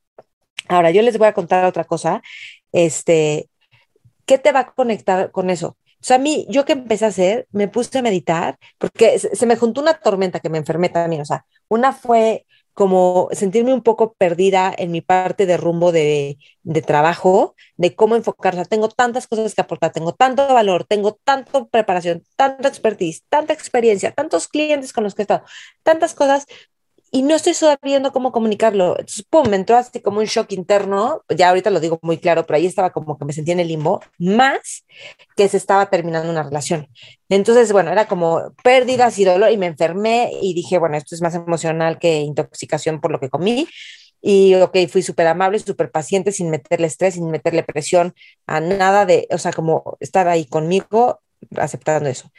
Ahora, 0.68 0.90
yo 0.90 1.02
les 1.02 1.18
voy 1.18 1.28
a 1.28 1.34
contar 1.34 1.64
otra 1.66 1.84
cosa. 1.84 2.22
Este, 2.72 3.48
¿qué 4.26 4.38
te 4.38 4.52
va 4.52 4.60
a 4.60 4.72
conectar 4.74 5.30
con 5.30 5.50
eso? 5.50 5.76
O 6.04 6.06
sea, 6.06 6.16
a 6.16 6.20
mí, 6.20 6.46
yo 6.50 6.64
que 6.64 6.72
empecé 6.72 7.04
a 7.06 7.08
hacer, 7.08 7.46
me 7.52 7.68
puse 7.68 7.98
a 7.98 8.02
meditar, 8.02 8.58
porque 8.78 9.18
se 9.18 9.46
me 9.46 9.56
juntó 9.56 9.80
una 9.80 9.94
tormenta 9.94 10.40
que 10.40 10.50
me 10.50 10.58
enfermé 10.58 10.88
también. 10.88 11.22
O 11.22 11.24
sea, 11.24 11.46
una 11.68 11.92
fue 11.92 12.44
como 12.74 13.28
sentirme 13.32 13.72
un 13.72 13.82
poco 13.82 14.14
perdida 14.14 14.74
en 14.76 14.90
mi 14.90 15.00
parte 15.00 15.46
de 15.46 15.56
rumbo 15.56 15.92
de, 15.92 16.38
de 16.62 16.82
trabajo, 16.82 17.54
de 17.76 17.94
cómo 17.94 18.16
enfocarla. 18.16 18.64
Tengo 18.64 18.88
tantas 18.88 19.26
cosas 19.26 19.54
que 19.54 19.60
aportar, 19.60 19.92
tengo 19.92 20.12
tanto 20.12 20.46
valor, 20.52 20.84
tengo 20.84 21.14
tanta 21.24 21.64
preparación, 21.66 22.24
tanta 22.36 22.68
expertise, 22.68 23.22
tanta 23.28 23.52
experiencia, 23.52 24.12
tantos 24.12 24.48
clientes 24.48 24.92
con 24.92 25.04
los 25.04 25.14
que 25.14 25.22
he 25.22 25.24
estado, 25.24 25.44
tantas 25.82 26.14
cosas, 26.14 26.46
y 27.14 27.22
no 27.22 27.36
estoy 27.36 27.54
sabiendo 27.54 28.12
cómo 28.12 28.32
comunicarlo. 28.32 28.98
Entonces, 28.98 29.24
me 29.48 29.54
entró 29.54 29.76
así 29.76 30.00
como 30.00 30.18
un 30.18 30.24
shock 30.24 30.50
interno, 30.50 31.22
ya 31.28 31.50
ahorita 31.50 31.70
lo 31.70 31.78
digo 31.78 32.00
muy 32.02 32.18
claro, 32.18 32.44
pero 32.44 32.56
ahí 32.56 32.66
estaba 32.66 32.90
como 32.90 33.16
que 33.16 33.24
me 33.24 33.32
sentía 33.32 33.54
en 33.54 33.60
el 33.60 33.68
limbo, 33.68 34.00
más 34.18 34.84
que 35.36 35.48
se 35.48 35.56
estaba 35.56 35.88
terminando 35.90 36.28
una 36.28 36.42
relación. 36.42 36.88
Entonces, 37.28 37.70
bueno, 37.70 37.92
era 37.92 38.08
como 38.08 38.52
pérdidas 38.64 39.16
y 39.20 39.24
dolor 39.24 39.52
y 39.52 39.56
me 39.56 39.66
enfermé 39.66 40.32
y 40.42 40.54
dije, 40.54 40.76
bueno, 40.78 40.96
esto 40.96 41.14
es 41.14 41.22
más 41.22 41.36
emocional 41.36 42.00
que 42.00 42.18
intoxicación 42.18 43.00
por 43.00 43.12
lo 43.12 43.20
que 43.20 43.30
comí. 43.30 43.68
Y, 44.20 44.56
ok, 44.56 44.76
fui 44.88 45.02
súper 45.02 45.28
amable, 45.28 45.60
súper 45.60 45.92
paciente, 45.92 46.32
sin 46.32 46.50
meterle 46.50 46.88
estrés, 46.88 47.14
sin 47.14 47.30
meterle 47.30 47.62
presión 47.62 48.12
a 48.48 48.58
nada 48.58 49.06
de, 49.06 49.28
o 49.30 49.38
sea, 49.38 49.52
como 49.52 49.96
estar 50.00 50.26
ahí 50.26 50.46
conmigo, 50.46 51.20
aceptando 51.56 52.08
eso. 52.08 52.30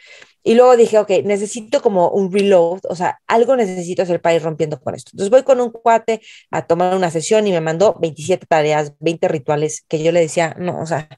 Y 0.46 0.54
luego 0.54 0.76
dije, 0.76 0.96
ok, 1.00 1.10
necesito 1.24 1.82
como 1.82 2.08
un 2.10 2.32
reload, 2.32 2.78
o 2.88 2.94
sea, 2.94 3.18
algo 3.26 3.56
necesito 3.56 4.02
hacer 4.02 4.20
para 4.20 4.36
ir 4.36 4.42
rompiendo 4.42 4.78
con 4.80 4.94
esto. 4.94 5.10
Entonces 5.12 5.28
voy 5.28 5.42
con 5.42 5.60
un 5.60 5.72
cuate 5.72 6.20
a 6.52 6.64
tomar 6.64 6.94
una 6.94 7.10
sesión 7.10 7.48
y 7.48 7.50
me 7.50 7.60
mandó 7.60 7.96
27 8.00 8.46
tareas, 8.46 8.92
20 9.00 9.26
rituales 9.26 9.84
que 9.88 10.00
yo 10.04 10.12
le 10.12 10.20
decía, 10.20 10.54
no, 10.56 10.78
o 10.80 10.86
sea, 10.86 11.08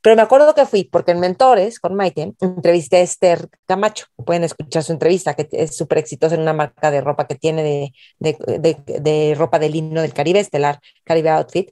pero 0.00 0.14
me 0.14 0.22
acuerdo 0.22 0.54
que 0.54 0.64
fui 0.64 0.84
porque 0.84 1.10
en 1.10 1.18
Mentores 1.18 1.80
con 1.80 1.96
Maite 1.96 2.34
entrevisté 2.40 2.98
a 2.98 3.00
Esther 3.00 3.48
Camacho. 3.66 4.06
Pueden 4.24 4.44
escuchar 4.44 4.84
su 4.84 4.92
entrevista, 4.92 5.34
que 5.34 5.48
es 5.50 5.76
súper 5.76 5.98
exitosa 5.98 6.36
en 6.36 6.42
una 6.42 6.52
marca 6.52 6.92
de 6.92 7.00
ropa 7.00 7.26
que 7.26 7.34
tiene 7.34 7.64
de, 7.64 7.92
de, 8.20 8.60
de, 8.60 9.00
de 9.00 9.34
ropa 9.36 9.58
de 9.58 9.70
lino 9.70 10.02
del 10.02 10.14
Caribe, 10.14 10.38
Estelar 10.38 10.78
Caribe 11.04 11.30
Outfit. 11.30 11.70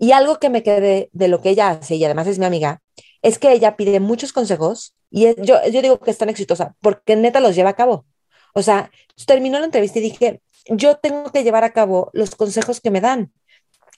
Y 0.00 0.10
algo 0.10 0.40
que 0.40 0.50
me 0.50 0.64
quedé 0.64 1.10
de 1.12 1.28
lo 1.28 1.40
que 1.42 1.50
ella 1.50 1.70
hace, 1.70 1.94
y 1.94 2.04
además 2.04 2.26
es 2.26 2.40
mi 2.40 2.46
amiga, 2.46 2.82
es 3.22 3.38
que 3.38 3.52
ella 3.52 3.76
pide 3.76 4.00
muchos 4.00 4.32
consejos 4.32 4.94
y 5.10 5.34
yo, 5.42 5.56
yo 5.70 5.82
digo 5.82 5.98
que 6.00 6.10
es 6.10 6.18
tan 6.18 6.28
exitosa 6.28 6.76
porque 6.80 7.16
neta 7.16 7.40
los 7.40 7.54
lleva 7.54 7.70
a 7.70 7.76
cabo. 7.76 8.06
O 8.54 8.62
sea, 8.62 8.90
terminó 9.26 9.58
la 9.58 9.66
entrevista 9.66 9.98
y 9.98 10.02
dije, 10.02 10.42
yo 10.68 10.96
tengo 10.96 11.30
que 11.30 11.44
llevar 11.44 11.64
a 11.64 11.72
cabo 11.72 12.10
los 12.12 12.34
consejos 12.34 12.80
que 12.80 12.90
me 12.90 13.00
dan 13.00 13.32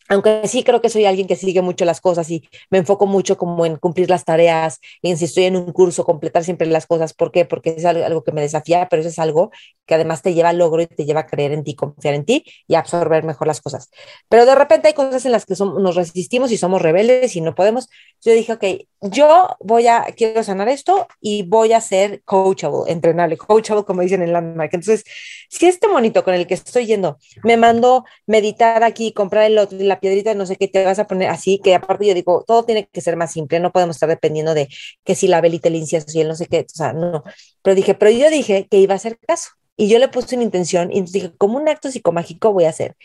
aunque 0.08 0.46
sí 0.46 0.62
creo 0.62 0.80
que 0.80 0.88
soy 0.88 1.06
alguien 1.06 1.26
que 1.26 1.36
sigue 1.36 1.62
mucho 1.62 1.84
las 1.84 2.00
cosas 2.00 2.30
y 2.30 2.46
me 2.70 2.78
enfoco 2.78 3.06
mucho 3.06 3.36
como 3.36 3.64
en 3.64 3.76
cumplir 3.76 4.10
las 4.10 4.24
tareas, 4.24 4.80
en 5.02 5.16
si 5.16 5.24
estoy 5.24 5.44
en 5.44 5.56
un 5.56 5.72
curso, 5.72 6.04
completar 6.04 6.44
siempre 6.44 6.66
las 6.66 6.86
cosas. 6.86 7.14
¿Por 7.14 7.32
qué? 7.32 7.44
Porque 7.44 7.74
es 7.76 7.84
algo 7.84 8.22
que 8.22 8.32
me 8.32 8.42
desafía, 8.42 8.88
pero 8.90 9.00
eso 9.00 9.08
es 9.08 9.18
algo 9.18 9.50
que 9.86 9.94
además 9.94 10.22
te 10.22 10.34
lleva 10.34 10.50
al 10.50 10.58
logro 10.58 10.82
y 10.82 10.86
te 10.86 11.04
lleva 11.04 11.20
a 11.20 11.26
creer 11.26 11.52
en 11.52 11.64
ti, 11.64 11.74
confiar 11.74 12.14
en 12.14 12.24
ti 12.24 12.44
y 12.66 12.74
absorber 12.74 13.24
mejor 13.24 13.46
las 13.46 13.60
cosas. 13.60 13.90
Pero 14.28 14.46
de 14.46 14.54
repente 14.54 14.88
hay 14.88 14.94
cosas 14.94 15.26
en 15.26 15.32
las 15.32 15.46
que 15.46 15.54
nos 15.58 15.96
resistimos 15.96 16.52
y 16.52 16.56
somos 16.56 16.82
rebeldes 16.82 17.36
y 17.36 17.40
no 17.40 17.54
podemos. 17.54 17.88
Yo 18.20 18.32
dije, 18.32 18.52
ok, 18.52 18.64
yo 19.02 19.56
voy 19.60 19.88
a, 19.88 20.06
quiero 20.16 20.42
sanar 20.44 20.68
esto 20.68 21.08
y 21.20 21.42
voy 21.42 21.72
a 21.72 21.80
ser 21.80 22.22
coachable, 22.24 22.90
entrenable, 22.92 23.36
coachable 23.36 23.84
como 23.84 24.02
dicen 24.02 24.22
en 24.22 24.32
Landmark. 24.32 24.72
Entonces, 24.72 25.04
si 25.48 25.66
este 25.66 25.88
monito 25.88 26.22
con 26.24 26.34
el 26.34 26.46
que 26.46 26.54
estoy 26.54 26.86
yendo 26.86 27.18
me 27.42 27.56
mandó 27.56 28.04
meditar 28.26 28.84
aquí, 28.84 29.12
comprar 29.12 29.44
el 29.44 29.58
otro, 29.58 29.78
la 29.80 30.00
piedrita, 30.00 30.34
no 30.34 30.46
sé 30.46 30.56
qué, 30.56 30.68
te 30.68 30.84
vas 30.84 30.98
a 30.98 31.06
poner 31.06 31.28
así, 31.28 31.58
que 31.58 31.74
aparte 31.74 32.06
yo 32.06 32.14
digo, 32.14 32.44
todo 32.46 32.64
tiene 32.64 32.88
que 32.90 33.00
ser 33.00 33.16
más 33.16 33.32
simple, 33.32 33.60
no 33.60 33.72
podemos 33.72 33.96
estar 33.96 34.08
dependiendo 34.08 34.54
de 34.54 34.68
que 35.04 35.14
si 35.14 35.28
la 35.28 35.40
velita, 35.40 35.68
el 35.68 35.76
incienso 35.76 36.16
y 36.16 36.20
el 36.20 36.28
no 36.28 36.34
sé 36.36 36.46
qué, 36.46 36.60
o 36.60 36.64
sea, 36.68 36.92
no. 36.92 37.24
Pero 37.62 37.74
dije, 37.74 37.94
pero 37.94 38.10
yo 38.10 38.30
dije 38.30 38.66
que 38.70 38.78
iba 38.78 38.94
a 38.94 38.96
hacer 38.96 39.18
caso. 39.18 39.50
Y 39.76 39.88
yo 39.88 39.98
le 39.98 40.08
puse 40.08 40.36
una 40.36 40.44
intención 40.44 40.92
y 40.92 41.02
dije, 41.02 41.32
como 41.38 41.58
un 41.58 41.68
acto 41.68 41.90
psicomágico 41.90 42.52
voy 42.52 42.64
a 42.64 42.70
hacer 42.70 42.96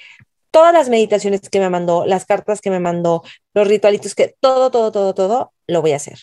todas 0.51 0.74
las 0.74 0.89
meditaciones 0.89 1.41
que 1.50 1.59
me 1.59 1.69
mandó, 1.69 2.05
las 2.05 2.25
cartas 2.25 2.62
que 2.62 2.71
me 2.71 2.79
mandó, 2.79 3.24
los 3.53 3.67
ritualitos 3.67 4.15
que 4.15 4.36
todo, 4.39 4.71
todo, 4.71 4.91
todo, 4.91 5.13
todo, 5.13 5.53
lo 5.67 5.81
voy 5.81 5.91
a 5.91 5.97
hacer. 5.97 6.17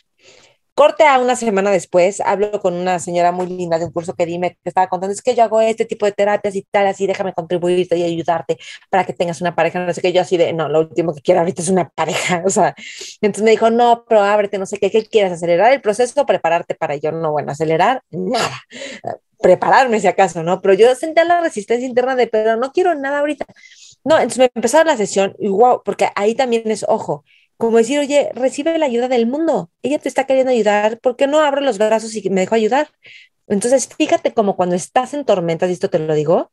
Corte 0.75 1.05
a 1.05 1.21
una 1.21 1.37
semana 1.37 1.71
después, 1.71 2.21
hablo 2.21 2.61
con 2.61 2.75
una 2.75 2.99
señora 2.99 3.31
muy 3.31 3.47
linda 3.47 3.79
de 3.79 3.85
un 3.85 3.93
curso 3.93 4.15
que 4.15 4.27
dime 4.27 4.59
que 4.61 4.71
estaba 4.71 4.89
contando, 4.89 5.13
es 5.13 5.23
que 5.23 5.37
yo 5.37 5.45
hago 5.45 5.61
este 5.61 5.85
tipo 5.85 6.05
de 6.05 6.11
terapias 6.11 6.57
y 6.57 6.63
tal, 6.69 6.89
así 6.89 7.07
déjame 7.07 7.33
contribuirte 7.33 7.97
y 7.97 8.03
ayudarte 8.03 8.59
para 8.91 9.05
que 9.05 9.13
tengas 9.13 9.41
una 9.41 9.55
pareja, 9.55 9.87
no 9.87 9.95
sé 9.95 10.01
qué, 10.01 10.13
yo 10.13 10.23
así 10.23 10.37
de, 10.37 10.53
no, 10.53 10.69
lo 10.69 10.81
último 10.81 11.15
que 11.15 11.21
quiero 11.21 11.39
ahorita 11.39 11.63
es 11.63 11.69
una 11.69 11.89
pareja, 11.91 12.43
o 12.45 12.51
sea, 12.51 12.75
entonces 13.21 13.45
me 13.45 13.53
dijo, 13.53 13.71
no, 13.71 14.05
pero 14.09 14.23
ábrete, 14.23 14.59
no 14.59 14.67
sé 14.67 14.79
qué, 14.79 14.91
¿qué 14.91 15.07
quieres? 15.07 15.31
¿Acelerar 15.31 15.73
el 15.73 15.81
proceso 15.81 16.23
o 16.23 16.27
prepararte 16.27 16.75
para 16.75 16.95
ello? 16.95 17.13
No, 17.13 17.31
bueno, 17.31 17.53
acelerar, 17.53 18.03
nada, 18.11 18.63
prepararme 19.45 20.01
si 20.01 20.07
acaso, 20.07 20.43
¿no? 20.43 20.63
Pero 20.63 20.73
yo 20.73 20.95
sentía 20.95 21.23
la 21.23 21.43
resistencia 21.43 21.87
interna 21.87 22.17
de, 22.17 22.29
pero 22.29 22.57
no 22.57 22.73
quiero 22.73 22.95
nada 22.95 23.19
ahorita. 23.19 23.45
No, 24.03 24.17
entonces 24.17 24.39
me 24.39 24.51
empezaron 24.55 24.87
la 24.87 24.97
sesión 24.97 25.37
y 25.39 25.49
wow, 25.49 25.83
porque 25.85 26.09
ahí 26.17 26.35
también 26.35 26.71
es, 26.71 26.83
ojo, 26.89 27.27
como 27.59 27.77
decir, 27.77 27.99
oye, 27.99 28.31
recibe 28.35 28.79
la 28.79 28.87
ayuda 28.87 29.07
del 29.09 29.27
mundo, 29.27 29.71
ella 29.83 29.99
te 29.99 30.09
está 30.09 30.25
queriendo 30.25 30.51
ayudar, 30.51 30.99
¿por 30.99 31.17
qué 31.17 31.27
no 31.27 31.41
abro 31.41 31.61
los 31.61 31.77
brazos 31.77 32.17
y 32.17 32.31
me 32.31 32.41
dejo 32.41 32.55
ayudar? 32.55 32.89
Entonces, 33.47 33.87
fíjate 33.87 34.33
como 34.33 34.57
cuando 34.57 34.77
estás 34.77 35.13
en 35.13 35.27
tormentas, 35.27 35.69
y 35.69 35.75
esto 35.75 35.91
te 35.91 35.99
lo 35.99 36.15
digo, 36.15 36.51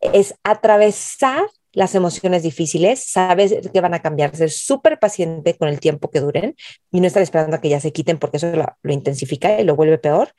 es 0.00 0.34
atravesar 0.44 1.46
las 1.72 1.94
emociones 1.94 2.42
difíciles, 2.42 3.04
sabes 3.10 3.54
que 3.72 3.80
van 3.80 3.94
a 3.94 4.02
cambiar, 4.02 4.36
ser 4.36 4.50
súper 4.50 4.98
paciente 4.98 5.56
con 5.56 5.68
el 5.68 5.80
tiempo 5.80 6.10
que 6.10 6.20
duren 6.20 6.56
y 6.92 7.00
no 7.00 7.06
estar 7.06 7.22
esperando 7.22 7.56
a 7.56 7.60
que 7.62 7.70
ya 7.70 7.80
se 7.80 7.90
quiten 7.90 8.18
porque 8.18 8.36
eso 8.36 8.52
lo 8.52 8.92
intensifica 8.92 9.58
y 9.58 9.64
lo 9.64 9.76
vuelve 9.76 9.96
peor, 9.96 10.34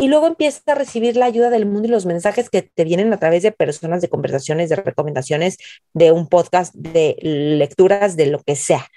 y 0.00 0.08
luego 0.08 0.26
empiezas 0.26 0.62
a 0.66 0.74
recibir 0.74 1.16
la 1.16 1.26
ayuda 1.26 1.50
del 1.50 1.66
mundo 1.66 1.86
y 1.86 1.90
los 1.90 2.04
mensajes 2.04 2.50
que 2.50 2.62
te 2.62 2.82
vienen 2.82 3.12
a 3.12 3.18
través 3.18 3.44
de 3.44 3.52
personas, 3.52 4.02
de 4.02 4.08
conversaciones, 4.08 4.68
de 4.68 4.76
recomendaciones, 4.76 5.56
de 5.92 6.10
un 6.10 6.28
podcast, 6.28 6.74
de 6.74 7.16
lecturas, 7.22 8.16
de 8.16 8.26
lo 8.26 8.40
que 8.40 8.56
sea. 8.56 8.88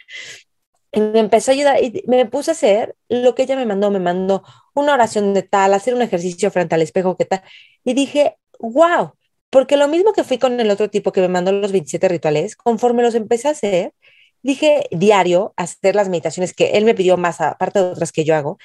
Y 0.91 0.99
me 0.99 1.19
empezó 1.19 1.51
a 1.51 1.53
ayudar 1.53 1.83
y 1.83 2.03
me 2.07 2.25
puse 2.25 2.49
a 2.49 2.53
hacer 2.53 2.95
lo 3.09 3.35
que 3.35 3.43
ella 3.43 3.55
me 3.55 3.67
mandó. 3.67 3.91
Me 3.91 3.99
mandó 3.99 4.43
una 4.73 4.95
oración 4.95 5.35
de 5.35 5.43
tal, 5.43 5.75
hacer 5.75 5.93
un 5.93 6.01
ejercicio 6.01 6.49
frente 6.49 6.73
al 6.73 6.81
espejo, 6.81 7.15
que 7.15 7.25
tal. 7.25 7.43
Y 7.83 7.93
dije, 7.93 8.37
wow, 8.59 9.13
porque 9.51 9.77
lo 9.77 9.87
mismo 9.87 10.13
que 10.13 10.23
fui 10.23 10.39
con 10.39 10.59
el 10.59 10.71
otro 10.71 10.89
tipo 10.89 11.11
que 11.11 11.21
me 11.21 11.27
mandó 11.27 11.51
los 11.51 11.71
27 11.71 12.07
rituales, 12.07 12.55
conforme 12.55 13.03
los 13.03 13.13
empecé 13.13 13.49
a 13.49 13.51
hacer, 13.51 13.93
dije 14.41 14.87
diario, 14.91 15.53
hacer 15.57 15.95
las 15.95 16.09
meditaciones 16.09 16.53
que 16.53 16.71
él 16.71 16.85
me 16.85 16.95
pidió 16.95 17.17
más, 17.17 17.39
aparte 17.41 17.79
de 17.79 17.85
otras 17.85 18.11
que 18.11 18.23
yo 18.23 18.35
hago, 18.35 18.57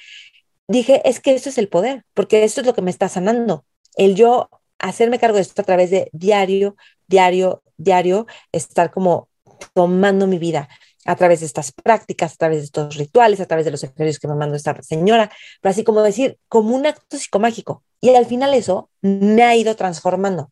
dije, 0.73 1.01
es 1.05 1.19
que 1.19 1.33
esto 1.33 1.49
es 1.49 1.57
el 1.57 1.69
poder, 1.69 2.03
porque 2.13 2.43
esto 2.43 2.61
es 2.61 2.67
lo 2.67 2.73
que 2.73 2.81
me 2.81 2.91
está 2.91 3.09
sanando. 3.09 3.65
El 3.95 4.15
yo 4.15 4.49
hacerme 4.79 5.19
cargo 5.19 5.35
de 5.35 5.41
esto 5.43 5.61
a 5.61 5.65
través 5.65 5.91
de 5.91 6.09
diario, 6.11 6.75
diario, 7.07 7.63
diario, 7.77 8.27
estar 8.51 8.91
como 8.91 9.29
tomando 9.73 10.27
mi 10.27 10.39
vida 10.39 10.67
a 11.05 11.15
través 11.15 11.41
de 11.41 11.45
estas 11.45 11.71
prácticas, 11.71 12.33
a 12.33 12.37
través 12.37 12.59
de 12.59 12.65
estos 12.65 12.95
rituales, 12.95 13.39
a 13.39 13.45
través 13.45 13.65
de 13.65 13.71
los 13.71 13.83
ejercicios 13.83 14.19
que 14.19 14.27
me 14.27 14.35
mandó 14.35 14.55
esta 14.55 14.81
señora, 14.81 15.31
pero 15.61 15.71
así 15.71 15.83
como 15.83 16.01
decir, 16.01 16.37
como 16.47 16.75
un 16.75 16.85
acto 16.85 17.17
psicomágico. 17.17 17.83
Y 18.01 18.09
al 18.15 18.25
final 18.25 18.53
eso 18.53 18.89
me 19.01 19.43
ha 19.43 19.55
ido 19.55 19.75
transformando. 19.75 20.51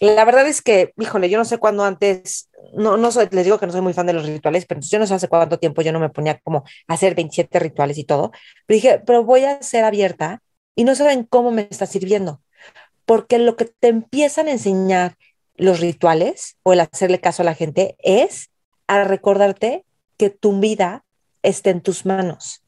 La 0.00 0.24
verdad 0.24 0.48
es 0.48 0.62
que, 0.62 0.94
híjole, 0.98 1.28
yo 1.28 1.36
no 1.36 1.44
sé 1.44 1.58
cuándo 1.58 1.84
antes, 1.84 2.48
no, 2.74 2.96
no 2.96 3.12
soy, 3.12 3.28
les 3.30 3.44
digo 3.44 3.58
que 3.58 3.66
no 3.66 3.72
soy 3.72 3.82
muy 3.82 3.92
fan 3.92 4.06
de 4.06 4.14
los 4.14 4.26
rituales, 4.26 4.64
pero 4.64 4.80
yo 4.80 4.98
no 4.98 5.06
sé 5.06 5.12
hace 5.12 5.28
cuánto 5.28 5.58
tiempo 5.58 5.82
yo 5.82 5.92
no 5.92 6.00
me 6.00 6.08
ponía 6.08 6.38
como 6.40 6.64
a 6.88 6.94
hacer 6.94 7.14
27 7.14 7.58
rituales 7.58 7.98
y 7.98 8.04
todo. 8.04 8.30
Pero 8.66 8.76
dije, 8.76 9.02
pero 9.04 9.24
voy 9.24 9.44
a 9.44 9.62
ser 9.62 9.84
abierta 9.84 10.42
y 10.74 10.84
no 10.84 10.94
saben 10.94 11.24
cómo 11.24 11.50
me 11.50 11.68
está 11.70 11.84
sirviendo. 11.84 12.40
Porque 13.04 13.38
lo 13.38 13.56
que 13.56 13.66
te 13.66 13.88
empiezan 13.88 14.48
a 14.48 14.52
enseñar 14.52 15.16
los 15.56 15.80
rituales 15.80 16.56
o 16.62 16.72
el 16.72 16.80
hacerle 16.80 17.20
caso 17.20 17.42
a 17.42 17.44
la 17.44 17.54
gente 17.54 17.96
es 17.98 18.50
a 18.86 19.04
recordarte 19.04 19.84
que 20.16 20.30
tu 20.30 20.58
vida 20.58 21.04
está 21.42 21.68
en 21.68 21.82
tus 21.82 22.06
manos, 22.06 22.62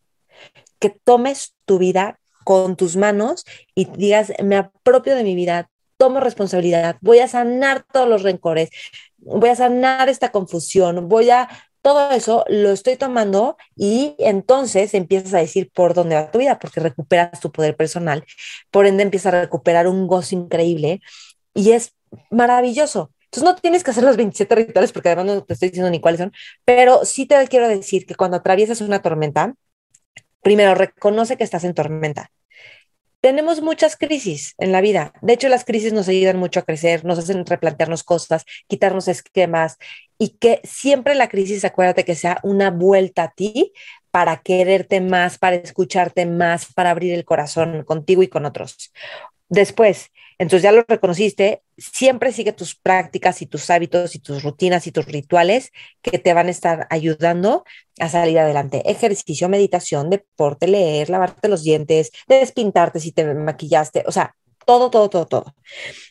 que 0.78 0.90
tomes 0.90 1.54
tu 1.64 1.78
vida 1.78 2.20
con 2.44 2.76
tus 2.76 2.96
manos 2.96 3.44
y 3.74 3.86
digas, 3.86 4.32
me 4.42 4.56
apropio 4.56 5.14
de 5.14 5.24
mi 5.24 5.34
vida, 5.34 5.70
tomo 6.02 6.18
responsabilidad, 6.18 6.96
voy 7.00 7.20
a 7.20 7.28
sanar 7.28 7.84
todos 7.92 8.08
los 8.08 8.24
rencores, 8.24 8.70
voy 9.18 9.50
a 9.50 9.54
sanar 9.54 10.08
esta 10.08 10.32
confusión, 10.32 11.08
voy 11.08 11.30
a, 11.30 11.48
todo 11.80 12.10
eso 12.10 12.44
lo 12.48 12.72
estoy 12.72 12.96
tomando 12.96 13.56
y 13.76 14.16
entonces 14.18 14.94
empiezas 14.94 15.32
a 15.34 15.38
decir 15.38 15.70
por 15.72 15.94
dónde 15.94 16.16
va 16.16 16.32
tu 16.32 16.40
vida, 16.40 16.58
porque 16.58 16.80
recuperas 16.80 17.38
tu 17.38 17.52
poder 17.52 17.76
personal, 17.76 18.24
por 18.72 18.86
ende 18.86 19.04
empiezas 19.04 19.32
a 19.32 19.42
recuperar 19.42 19.86
un 19.86 20.08
gozo 20.08 20.34
increíble 20.34 21.00
y 21.54 21.70
es 21.70 21.94
maravilloso. 22.30 23.12
Entonces 23.26 23.44
no 23.44 23.54
tienes 23.54 23.84
que 23.84 23.92
hacer 23.92 24.02
los 24.02 24.16
27 24.16 24.56
rituales 24.56 24.90
porque 24.90 25.10
además 25.10 25.26
no 25.26 25.44
te 25.44 25.52
estoy 25.52 25.68
diciendo 25.68 25.88
ni 25.88 26.00
cuáles 26.00 26.18
son, 26.18 26.32
pero 26.64 27.04
sí 27.04 27.26
te 27.26 27.46
quiero 27.46 27.68
decir 27.68 28.06
que 28.06 28.16
cuando 28.16 28.38
atraviesas 28.38 28.80
una 28.80 29.02
tormenta, 29.02 29.54
primero 30.42 30.74
reconoce 30.74 31.36
que 31.36 31.44
estás 31.44 31.62
en 31.62 31.74
tormenta. 31.74 32.32
Tenemos 33.22 33.62
muchas 33.62 33.96
crisis 33.96 34.54
en 34.58 34.72
la 34.72 34.80
vida. 34.80 35.12
De 35.22 35.32
hecho, 35.32 35.48
las 35.48 35.64
crisis 35.64 35.92
nos 35.92 36.08
ayudan 36.08 36.38
mucho 36.38 36.58
a 36.58 36.64
crecer, 36.64 37.04
nos 37.04 37.20
hacen 37.20 37.46
replantearnos 37.46 38.02
cosas, 38.02 38.44
quitarnos 38.66 39.06
esquemas 39.06 39.78
y 40.18 40.30
que 40.38 40.60
siempre 40.64 41.14
la 41.14 41.28
crisis, 41.28 41.64
acuérdate 41.64 42.04
que 42.04 42.16
sea 42.16 42.40
una 42.42 42.72
vuelta 42.72 43.22
a 43.22 43.32
ti 43.32 43.72
para 44.10 44.38
quererte 44.38 45.00
más, 45.00 45.38
para 45.38 45.54
escucharte 45.54 46.26
más, 46.26 46.72
para 46.74 46.90
abrir 46.90 47.14
el 47.14 47.24
corazón 47.24 47.84
contigo 47.84 48.24
y 48.24 48.28
con 48.28 48.44
otros. 48.44 48.92
Después, 49.48 50.10
entonces 50.42 50.64
ya 50.64 50.72
lo 50.72 50.84
reconociste, 50.88 51.62
siempre 51.78 52.32
sigue 52.32 52.52
tus 52.52 52.74
prácticas 52.74 53.42
y 53.42 53.46
tus 53.46 53.70
hábitos 53.70 54.16
y 54.16 54.18
tus 54.18 54.42
rutinas 54.42 54.88
y 54.88 54.90
tus 54.90 55.06
rituales 55.06 55.70
que 56.02 56.18
te 56.18 56.34
van 56.34 56.48
a 56.48 56.50
estar 56.50 56.88
ayudando 56.90 57.62
a 58.00 58.08
salir 58.08 58.40
adelante. 58.40 58.82
Ejercicio, 58.90 59.48
meditación, 59.48 60.10
deporte, 60.10 60.66
leer, 60.66 61.10
lavarte 61.10 61.48
los 61.48 61.62
dientes, 61.62 62.10
despintarte 62.26 62.98
si 62.98 63.12
te 63.12 63.32
maquillaste, 63.34 64.02
o 64.04 64.10
sea, 64.10 64.34
todo, 64.66 64.90
todo, 64.90 65.08
todo, 65.08 65.26
todo. 65.26 65.54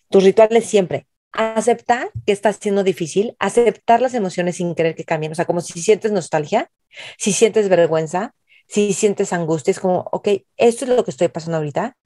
Tus 0.10 0.24
rituales 0.24 0.66
siempre. 0.66 1.08
Aceptar 1.34 2.10
que 2.26 2.32
está 2.32 2.54
siendo 2.54 2.86
difícil, 2.86 3.36
aceptar 3.38 4.02
las 4.02 4.14
emociones 4.14 4.56
sin 4.56 4.76
querer 4.76 4.96
que 4.96 5.04
cambien, 5.04 5.34
o 5.34 5.36
sea, 5.36 5.44
como 5.44 5.60
si 5.60 5.82
sientes 5.82 6.14
nostalgia, 6.14 6.72
si 7.18 7.34
sientes 7.34 7.68
vergüenza, 7.68 8.34
si 8.70 8.94
sientes 8.94 9.34
angustia, 9.34 9.72
es 9.72 9.82
como, 9.82 10.08
ok, 10.14 10.30
esto 10.56 10.86
es 10.86 10.92
lo 10.92 11.04
que 11.04 11.12
estoy 11.12 11.28
pasando 11.28 11.58
ahorita, 11.58 11.98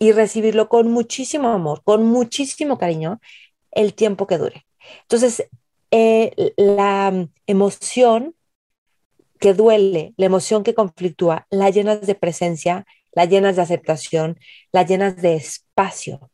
y 0.00 0.12
recibirlo 0.12 0.68
con 0.68 0.90
muchísimo 0.90 1.50
amor, 1.50 1.82
con 1.84 2.04
muchísimo 2.06 2.78
cariño, 2.78 3.20
el 3.70 3.94
tiempo 3.94 4.26
que 4.26 4.38
dure. 4.38 4.66
Entonces, 5.02 5.46
eh, 5.92 6.54
la 6.56 7.28
emoción 7.46 8.34
que 9.38 9.52
duele, 9.54 10.14
la 10.16 10.26
emoción 10.26 10.62
que 10.62 10.74
conflictúa, 10.74 11.46
la 11.50 11.68
llenas 11.70 12.00
de 12.06 12.14
presencia, 12.14 12.86
la 13.12 13.26
llenas 13.26 13.56
de 13.56 13.62
aceptación, 13.62 14.38
la 14.72 14.84
llenas 14.84 15.16
de 15.16 15.34
espacio. 15.34 16.30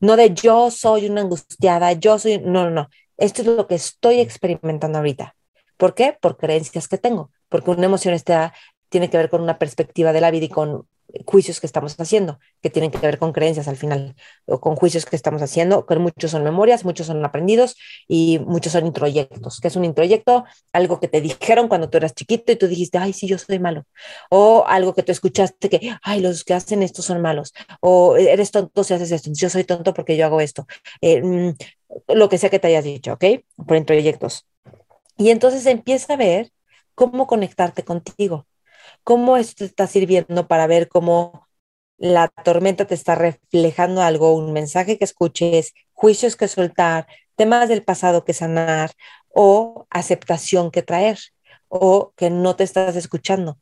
No 0.00 0.16
de 0.16 0.32
yo 0.32 0.70
soy 0.70 1.06
una 1.08 1.22
angustiada, 1.22 1.92
yo 1.92 2.18
soy, 2.18 2.38
no, 2.38 2.64
no, 2.64 2.70
no. 2.70 2.88
Esto 3.16 3.42
es 3.42 3.48
lo 3.48 3.66
que 3.66 3.74
estoy 3.74 4.20
experimentando 4.20 4.98
ahorita. 4.98 5.34
¿Por 5.76 5.94
qué? 5.94 6.16
Por 6.20 6.36
creencias 6.36 6.86
que 6.86 6.98
tengo, 6.98 7.32
porque 7.48 7.70
una 7.70 7.86
emoción 7.86 8.14
está, 8.14 8.54
tiene 8.88 9.10
que 9.10 9.16
ver 9.16 9.28
con 9.28 9.42
una 9.42 9.58
perspectiva 9.58 10.12
de 10.12 10.20
la 10.20 10.30
vida 10.30 10.46
y 10.46 10.48
con 10.48 10.86
juicios 11.24 11.60
que 11.60 11.66
estamos 11.66 11.96
haciendo, 11.98 12.38
que 12.62 12.70
tienen 12.70 12.90
que 12.90 12.98
ver 12.98 13.18
con 13.18 13.32
creencias 13.32 13.68
al 13.68 13.76
final, 13.76 14.14
o 14.46 14.60
con 14.60 14.76
juicios 14.76 15.06
que 15.06 15.16
estamos 15.16 15.42
haciendo, 15.42 15.86
que 15.86 15.96
muchos 15.96 16.30
son 16.30 16.44
memorias, 16.44 16.84
muchos 16.84 17.06
son 17.06 17.24
aprendidos 17.24 17.76
y 18.06 18.38
muchos 18.40 18.72
son 18.72 18.86
introyectos. 18.86 19.60
que 19.60 19.68
es 19.68 19.76
un 19.76 19.84
introyecto? 19.84 20.44
Algo 20.72 21.00
que 21.00 21.08
te 21.08 21.20
dijeron 21.20 21.68
cuando 21.68 21.88
tú 21.90 21.98
eras 21.98 22.14
chiquito 22.14 22.52
y 22.52 22.56
tú 22.56 22.68
dijiste, 22.68 22.98
ay, 22.98 23.12
sí, 23.12 23.26
yo 23.26 23.38
soy 23.38 23.58
malo. 23.58 23.84
O 24.30 24.64
algo 24.66 24.94
que 24.94 25.02
tú 25.02 25.12
escuchaste 25.12 25.68
que, 25.68 25.96
ay, 26.02 26.20
los 26.20 26.44
que 26.44 26.54
hacen 26.54 26.82
esto 26.82 27.02
son 27.02 27.20
malos. 27.22 27.54
O 27.80 28.16
eres 28.16 28.50
tonto 28.50 28.84
si 28.84 28.94
haces 28.94 29.10
esto. 29.12 29.30
Yo 29.32 29.50
soy 29.50 29.64
tonto 29.64 29.94
porque 29.94 30.16
yo 30.16 30.26
hago 30.26 30.40
esto. 30.40 30.66
Eh, 31.00 31.22
mm, 31.22 31.54
lo 32.08 32.28
que 32.28 32.38
sea 32.38 32.50
que 32.50 32.58
te 32.58 32.68
hayas 32.68 32.84
dicho, 32.84 33.14
¿ok? 33.14 33.24
Por 33.66 33.76
introyectos. 33.76 34.46
Y 35.16 35.30
entonces 35.30 35.66
empieza 35.66 36.14
a 36.14 36.16
ver 36.16 36.52
cómo 36.94 37.26
conectarte 37.26 37.84
contigo 37.84 38.46
cómo 39.04 39.36
esto 39.36 39.64
está 39.64 39.86
sirviendo 39.86 40.48
para 40.48 40.66
ver 40.66 40.88
cómo 40.88 41.46
la 41.98 42.28
tormenta 42.28 42.86
te 42.86 42.94
está 42.94 43.14
reflejando 43.14 44.02
algo, 44.02 44.34
un 44.34 44.52
mensaje 44.52 44.98
que 44.98 45.04
escuches, 45.04 45.74
juicios 45.92 46.36
que 46.36 46.48
soltar, 46.48 47.06
temas 47.36 47.68
del 47.68 47.84
pasado 47.84 48.24
que 48.24 48.34
sanar 48.34 48.92
o 49.28 49.86
aceptación 49.90 50.70
que 50.70 50.82
traer 50.82 51.18
o 51.68 52.12
que 52.16 52.30
no 52.30 52.56
te 52.56 52.64
estás 52.64 52.96
escuchando. 52.96 53.58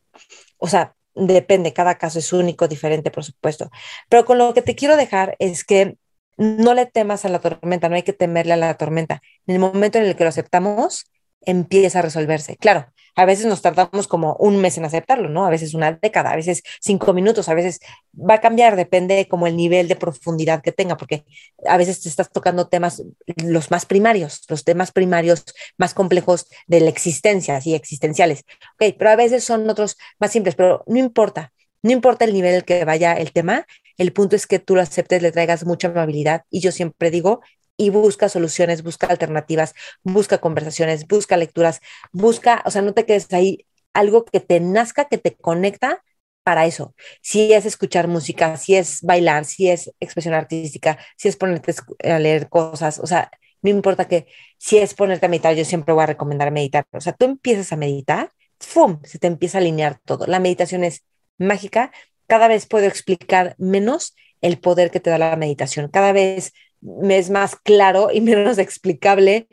O 0.58 0.68
sea, 0.68 0.94
depende, 1.14 1.72
cada 1.72 1.96
caso 1.98 2.18
es 2.18 2.32
único, 2.32 2.68
diferente, 2.68 3.10
por 3.10 3.24
supuesto. 3.24 3.70
Pero 4.08 4.24
con 4.24 4.38
lo 4.38 4.54
que 4.54 4.62
te 4.62 4.74
quiero 4.76 4.96
dejar 4.96 5.36
es 5.38 5.64
que 5.64 5.96
no 6.36 6.74
le 6.74 6.86
temas 6.86 7.24
a 7.24 7.28
la 7.30 7.40
tormenta, 7.40 7.88
no 7.88 7.96
hay 7.96 8.02
que 8.02 8.12
temerle 8.12 8.52
a 8.52 8.56
la 8.56 8.76
tormenta. 8.76 9.22
En 9.46 9.54
el 9.54 9.60
momento 9.60 9.98
en 9.98 10.04
el 10.04 10.16
que 10.16 10.24
lo 10.24 10.28
aceptamos, 10.28 11.10
empieza 11.40 12.00
a 12.00 12.02
resolverse. 12.02 12.56
Claro, 12.56 12.92
a 13.16 13.24
veces 13.24 13.46
nos 13.46 13.62
tardamos 13.62 14.06
como 14.06 14.36
un 14.38 14.58
mes 14.58 14.76
en 14.76 14.84
aceptarlo, 14.84 15.28
¿no? 15.30 15.46
A 15.46 15.50
veces 15.50 15.74
una 15.74 15.92
década, 15.92 16.30
a 16.30 16.36
veces 16.36 16.62
cinco 16.80 17.14
minutos, 17.14 17.48
a 17.48 17.54
veces 17.54 17.80
va 18.14 18.34
a 18.34 18.40
cambiar, 18.40 18.76
depende 18.76 19.26
como 19.28 19.46
el 19.46 19.56
nivel 19.56 19.88
de 19.88 19.96
profundidad 19.96 20.62
que 20.62 20.70
tenga, 20.72 20.96
porque 20.96 21.24
a 21.66 21.78
veces 21.78 22.02
te 22.02 22.10
estás 22.10 22.30
tocando 22.30 22.68
temas, 22.68 23.02
los 23.42 23.70
más 23.70 23.86
primarios, 23.86 24.42
los 24.48 24.64
temas 24.64 24.92
primarios 24.92 25.44
más 25.78 25.94
complejos 25.94 26.46
de 26.66 26.80
la 26.80 26.90
existencia, 26.90 27.56
así 27.56 27.74
existenciales. 27.74 28.44
Ok, 28.74 28.94
pero 28.98 29.10
a 29.10 29.16
veces 29.16 29.44
son 29.44 29.68
otros 29.68 29.96
más 30.18 30.30
simples, 30.30 30.54
pero 30.54 30.84
no 30.86 30.98
importa, 30.98 31.52
no 31.82 31.92
importa 31.92 32.26
el 32.26 32.34
nivel 32.34 32.64
que 32.64 32.84
vaya 32.84 33.14
el 33.14 33.32
tema, 33.32 33.66
el 33.96 34.12
punto 34.12 34.36
es 34.36 34.46
que 34.46 34.58
tú 34.58 34.74
lo 34.74 34.82
aceptes, 34.82 35.22
le 35.22 35.32
traigas 35.32 35.64
mucha 35.64 35.88
amabilidad 35.88 36.42
y 36.50 36.60
yo 36.60 36.70
siempre 36.70 37.10
digo, 37.10 37.40
y 37.76 37.90
busca 37.90 38.28
soluciones, 38.28 38.82
busca 38.82 39.06
alternativas, 39.06 39.74
busca 40.02 40.38
conversaciones, 40.38 41.06
busca 41.06 41.36
lecturas, 41.36 41.80
busca, 42.12 42.62
o 42.64 42.70
sea, 42.70 42.82
no 42.82 42.94
te 42.94 43.04
quedes 43.04 43.32
ahí, 43.32 43.66
algo 43.92 44.24
que 44.24 44.40
te 44.40 44.60
nazca, 44.60 45.06
que 45.06 45.18
te 45.18 45.34
conecta 45.34 46.02
para 46.42 46.66
eso. 46.66 46.94
Si 47.22 47.52
es 47.52 47.66
escuchar 47.66 48.08
música, 48.08 48.56
si 48.56 48.76
es 48.76 49.02
bailar, 49.02 49.44
si 49.44 49.68
es 49.68 49.92
expresión 50.00 50.34
artística, 50.34 50.98
si 51.16 51.28
es 51.28 51.36
ponerte 51.36 51.74
a 52.04 52.18
leer 52.18 52.48
cosas, 52.48 52.98
o 53.00 53.06
sea, 53.06 53.30
no 53.62 53.70
importa 53.70 54.06
que 54.06 54.26
si 54.58 54.78
es 54.78 54.94
ponerte 54.94 55.26
a 55.26 55.28
meditar, 55.28 55.54
yo 55.56 55.64
siempre 55.64 55.92
voy 55.92 56.04
a 56.04 56.06
recomendar 56.06 56.52
meditar. 56.52 56.86
O 56.92 57.00
sea, 57.00 57.14
tú 57.14 57.24
empiezas 57.24 57.72
a 57.72 57.76
meditar, 57.76 58.30
¡fum! 58.60 59.00
Se 59.02 59.18
te 59.18 59.26
empieza 59.26 59.58
a 59.58 59.60
alinear 59.60 59.98
todo. 60.04 60.26
La 60.26 60.38
meditación 60.38 60.84
es 60.84 61.04
mágica. 61.38 61.90
Cada 62.28 62.48
vez 62.48 62.66
puedo 62.66 62.86
explicar 62.86 63.56
menos 63.58 64.14
el 64.40 64.58
poder 64.58 64.90
que 64.90 65.00
te 65.00 65.10
da 65.10 65.18
la 65.18 65.36
meditación. 65.36 65.88
Cada 65.88 66.12
vez 66.12 66.52
me 67.00 67.18
es 67.18 67.30
más 67.30 67.56
claro 67.56 68.10
y 68.12 68.20
menos 68.22 68.58
explicable 68.58 69.48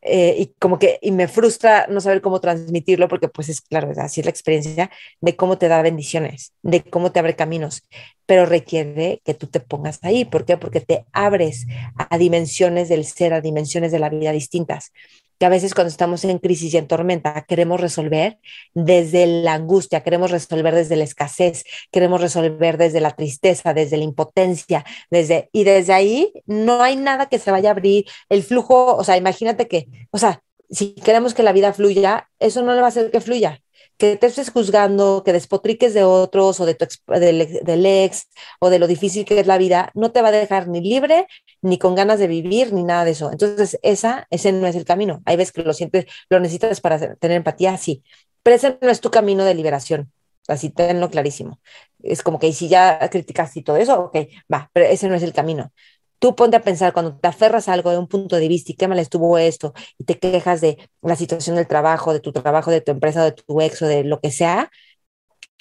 eh, 0.00 0.36
y 0.38 0.54
como 0.60 0.78
que 0.78 0.98
y 1.02 1.10
me 1.10 1.26
frustra 1.26 1.86
no 1.88 2.00
saber 2.00 2.20
cómo 2.20 2.40
transmitirlo 2.40 3.08
porque 3.08 3.28
pues 3.28 3.48
es 3.48 3.60
claro, 3.60 3.90
así 3.96 4.20
es 4.20 4.26
la 4.26 4.30
experiencia 4.30 4.90
de 5.20 5.36
cómo 5.36 5.58
te 5.58 5.68
da 5.68 5.82
bendiciones, 5.82 6.52
de 6.62 6.82
cómo 6.82 7.10
te 7.10 7.18
abre 7.18 7.34
caminos, 7.34 7.82
pero 8.24 8.46
requiere 8.46 9.20
que 9.24 9.34
tú 9.34 9.48
te 9.48 9.58
pongas 9.60 9.98
ahí. 10.02 10.24
¿Por 10.24 10.44
qué? 10.44 10.56
Porque 10.56 10.80
te 10.80 11.04
abres 11.12 11.66
a 11.96 12.16
dimensiones 12.16 12.88
del 12.88 13.04
ser, 13.04 13.32
a 13.32 13.40
dimensiones 13.40 13.90
de 13.90 13.98
la 13.98 14.08
vida 14.08 14.30
distintas. 14.32 14.92
Que 15.38 15.46
a 15.46 15.48
veces 15.48 15.74
cuando 15.74 15.90
estamos 15.90 16.24
en 16.24 16.38
crisis 16.38 16.74
y 16.74 16.76
en 16.76 16.88
tormenta 16.88 17.44
queremos 17.46 17.80
resolver 17.80 18.38
desde 18.74 19.26
la 19.26 19.54
angustia, 19.54 20.02
queremos 20.02 20.30
resolver 20.30 20.74
desde 20.74 20.96
la 20.96 21.04
escasez, 21.04 21.64
queremos 21.90 22.20
resolver 22.20 22.78
desde 22.78 23.00
la 23.00 23.12
tristeza, 23.12 23.74
desde 23.74 23.96
la 23.96 24.04
impotencia, 24.04 24.84
desde 25.10 25.48
y 25.52 25.64
desde 25.64 25.92
ahí 25.92 26.32
no 26.46 26.82
hay 26.82 26.96
nada 26.96 27.26
que 27.26 27.38
se 27.38 27.50
vaya 27.50 27.70
a 27.70 27.72
abrir 27.72 28.06
el 28.28 28.42
flujo, 28.42 28.96
o 28.96 29.04
sea, 29.04 29.16
imagínate 29.16 29.68
que, 29.68 29.86
o 30.10 30.18
sea, 30.18 30.42
si 30.70 30.94
queremos 30.94 31.34
que 31.34 31.42
la 31.42 31.52
vida 31.52 31.72
fluya, 31.72 32.28
eso 32.38 32.62
no 32.62 32.74
le 32.74 32.80
va 32.80 32.86
a 32.86 32.88
hacer 32.88 33.10
que 33.10 33.20
fluya 33.20 33.62
que 33.98 34.16
te 34.16 34.26
estés 34.26 34.50
juzgando, 34.50 35.22
que 35.24 35.32
despotriques 35.32 35.92
de 35.94 36.04
otros 36.04 36.60
o 36.60 36.66
de 36.66 36.74
tu 36.74 36.86
del, 37.08 37.86
ex 37.86 38.28
o 38.60 38.70
de 38.70 38.78
lo 38.78 38.86
difícil 38.86 39.24
que 39.24 39.40
es 39.40 39.46
la 39.46 39.58
vida, 39.58 39.90
no 39.94 40.12
te 40.12 40.22
va 40.22 40.28
a 40.28 40.32
dejar 40.32 40.68
ni 40.68 40.80
libre, 40.80 41.26
ni 41.62 41.78
con 41.78 41.94
ganas 41.94 42.18
de 42.20 42.28
vivir, 42.28 42.72
ni 42.72 42.84
nada 42.84 43.04
de 43.04 43.12
eso. 43.12 43.30
Entonces, 43.32 43.78
esa, 43.82 44.26
ese 44.30 44.52
no 44.52 44.66
es 44.66 44.76
el 44.76 44.84
camino. 44.84 45.22
Hay 45.26 45.36
veces 45.36 45.52
que 45.52 45.62
lo 45.62 45.72
sientes, 45.74 46.06
lo 46.30 46.40
necesitas 46.40 46.80
para 46.80 47.16
tener 47.16 47.36
empatía, 47.36 47.76
sí, 47.76 48.02
pero 48.42 48.56
ese 48.56 48.78
no 48.80 48.90
es 48.90 49.00
tu 49.00 49.10
camino 49.10 49.44
de 49.44 49.54
liberación. 49.54 50.12
Así 50.48 50.70
tenlo 50.70 51.10
clarísimo. 51.10 51.60
Es 52.02 52.22
como 52.22 52.38
que 52.38 52.52
si 52.52 52.68
ya 52.68 52.98
criticas 53.10 53.54
y 53.56 53.62
todo 53.62 53.76
eso, 53.76 54.00
ok, 54.00 54.16
va, 54.52 54.70
pero 54.72 54.86
ese 54.86 55.08
no 55.08 55.14
es 55.14 55.22
el 55.22 55.34
camino. 55.34 55.72
Tú 56.18 56.34
ponte 56.34 56.56
a 56.56 56.62
pensar 56.62 56.92
cuando 56.92 57.16
te 57.16 57.28
aferras 57.28 57.68
a 57.68 57.72
algo 57.74 57.90
de 57.90 57.98
un 57.98 58.08
punto 58.08 58.36
de 58.36 58.48
vista 58.48 58.72
y 58.72 58.76
qué 58.76 58.88
mal 58.88 58.98
estuvo 58.98 59.38
esto 59.38 59.72
y 59.98 60.04
te 60.04 60.18
quejas 60.18 60.60
de 60.60 60.78
la 61.02 61.16
situación 61.16 61.56
del 61.56 61.68
trabajo, 61.68 62.12
de 62.12 62.20
tu 62.20 62.32
trabajo, 62.32 62.70
de 62.70 62.80
tu 62.80 62.90
empresa, 62.92 63.24
de 63.24 63.32
tu 63.32 63.60
ex 63.60 63.82
o 63.82 63.86
de 63.86 64.04
lo 64.04 64.20
que 64.20 64.30
sea, 64.32 64.70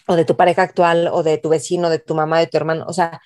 o 0.07 0.15
de 0.15 0.25
tu 0.25 0.35
pareja 0.37 0.63
actual 0.63 1.07
o 1.11 1.23
de 1.23 1.37
tu 1.37 1.49
vecino, 1.49 1.89
de 1.89 1.99
tu 1.99 2.15
mamá, 2.15 2.39
de 2.39 2.47
tu 2.47 2.57
hermano, 2.57 2.85
o 2.87 2.93
sea, 2.93 3.19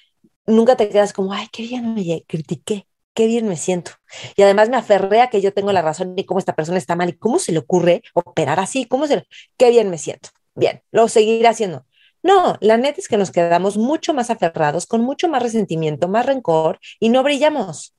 nunca 0.48 0.76
te 0.78 0.89
quedas 0.89 1.13
como, 1.13 1.34
ay, 1.34 1.48
qué 1.52 1.63
bien 1.63 1.94
me 1.96 2.24
critiqué, 2.28 2.88
qué 3.13 3.28
bien 3.28 3.48
me 3.48 3.58
siento. 3.58 3.91
Y 4.36 4.44
además 4.44 4.70
me 4.70 4.78
aferré 4.78 5.22
a 5.22 5.30
que 5.30 5.41
yo 5.41 5.54
tengo 5.54 5.72
la 5.74 5.82
razón 5.82 6.13
y 6.17 6.26
cómo 6.26 6.39
esta 6.39 6.56
persona 6.56 6.78
está 6.78 6.96
mal 6.96 7.10
y 7.10 7.13
cómo 7.17 7.39
se 7.39 7.52
le 7.52 7.60
ocurre 7.60 8.04
operar 8.13 8.60
así, 8.60 8.86
cómo 8.86 9.08
se, 9.08 9.26
qué 9.58 9.70
bien 9.72 9.89
me 9.89 9.98
siento. 9.98 10.30
Bien, 10.56 10.84
lo 10.91 11.08
seguiré 11.08 11.48
haciendo. 11.48 11.86
No, 12.24 12.58
la 12.62 12.78
neta 12.78 13.00
es 13.00 13.08
que 13.08 13.18
nos 13.18 13.32
quedamos 13.32 13.78
mucho 13.78 14.14
más 14.14 14.30
aferrados, 14.30 14.86
con 14.86 15.02
mucho 15.02 15.28
más 15.28 15.42
resentimiento, 15.42 16.08
más 16.08 16.26
rencor 16.26 16.80
y 17.00 17.10
no 17.10 17.24
brillamos. 17.24 17.96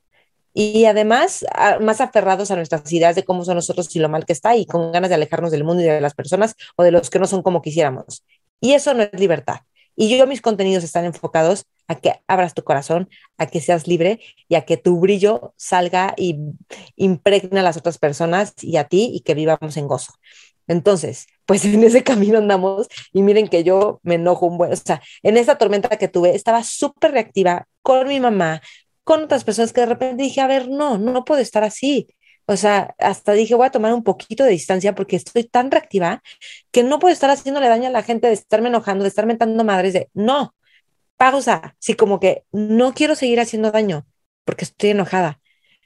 Y 0.54 0.84
además, 0.84 1.44
más 1.80 2.00
aferrados 2.00 2.50
a 2.50 2.56
nuestras 2.56 2.90
ideas 2.92 3.16
de 3.16 3.24
cómo 3.24 3.44
son 3.44 3.56
nosotros 3.56 3.94
y 3.96 3.98
lo 3.98 4.08
mal 4.08 4.26
que 4.26 4.34
está 4.34 4.54
y 4.54 4.66
con 4.66 4.92
ganas 4.92 5.08
de 5.08 5.14
alejarnos 5.14 5.50
del 5.50 5.64
mundo 5.64 5.82
y 5.82 5.86
de 5.86 6.00
las 6.00 6.14
personas 6.14 6.54
o 6.76 6.82
de 6.82 6.90
los 6.90 7.10
que 7.10 7.18
no 7.18 7.26
son 7.26 7.42
como 7.42 7.62
quisiéramos. 7.62 8.24
Y 8.60 8.74
eso 8.74 8.94
no 8.94 9.02
es 9.02 9.18
libertad. 9.18 9.60
Y 9.96 10.16
yo 10.16 10.26
mis 10.26 10.40
contenidos 10.40 10.84
están 10.84 11.04
enfocados 11.04 11.66
a 11.88 11.96
que 11.96 12.20
abras 12.26 12.54
tu 12.54 12.62
corazón, 12.64 13.08
a 13.38 13.46
que 13.46 13.60
seas 13.60 13.86
libre 13.86 14.20
y 14.48 14.54
a 14.54 14.62
que 14.64 14.76
tu 14.76 15.00
brillo 15.00 15.52
salga 15.56 16.14
y 16.16 16.38
impregna 16.96 17.60
a 17.60 17.64
las 17.64 17.76
otras 17.76 17.98
personas 17.98 18.54
y 18.60 18.76
a 18.76 18.84
ti 18.84 19.10
y 19.12 19.20
que 19.20 19.34
vivamos 19.34 19.76
en 19.76 19.88
gozo. 19.88 20.14
Entonces, 20.66 21.26
pues 21.46 21.64
en 21.64 21.82
ese 21.84 22.02
camino 22.02 22.38
andamos 22.38 22.88
y 23.12 23.22
miren 23.22 23.48
que 23.48 23.64
yo 23.64 24.00
me 24.02 24.14
enojo 24.16 24.46
un 24.46 24.58
buen, 24.58 24.72
o 24.72 24.76
sea, 24.76 25.02
en 25.22 25.36
esa 25.36 25.56
tormenta 25.58 25.88
que 25.96 26.08
tuve 26.08 26.34
estaba 26.34 26.62
súper 26.64 27.12
reactiva 27.12 27.66
con 27.82 28.08
mi 28.08 28.20
mamá, 28.20 28.62
con 29.04 29.24
otras 29.24 29.44
personas 29.44 29.72
que 29.72 29.80
de 29.82 29.86
repente 29.86 30.22
dije, 30.22 30.40
a 30.40 30.46
ver, 30.46 30.68
no, 30.68 30.98
no 30.98 31.24
puedo 31.24 31.40
estar 31.40 31.64
así. 31.64 32.08
O 32.46 32.56
sea, 32.56 32.94
hasta 32.98 33.32
dije, 33.32 33.54
voy 33.54 33.66
a 33.66 33.70
tomar 33.70 33.94
un 33.94 34.02
poquito 34.02 34.44
de 34.44 34.50
distancia 34.50 34.94
porque 34.94 35.16
estoy 35.16 35.44
tan 35.44 35.70
reactiva 35.70 36.22
que 36.72 36.82
no 36.82 36.98
puedo 36.98 37.12
estar 37.12 37.30
haciéndole 37.30 37.68
daño 37.68 37.88
a 37.88 37.90
la 37.90 38.02
gente 38.02 38.26
de 38.28 38.34
estarme 38.34 38.68
enojando, 38.68 39.04
de 39.04 39.08
estar 39.08 39.26
mentando 39.26 39.64
madres, 39.64 39.92
de 39.92 40.10
no, 40.14 40.54
pausa, 41.16 41.76
sí, 41.78 41.94
como 41.94 42.20
que 42.20 42.44
no 42.52 42.94
quiero 42.94 43.14
seguir 43.14 43.40
haciendo 43.40 43.70
daño 43.70 44.06
porque 44.44 44.64
estoy 44.64 44.90
enojada. 44.90 45.40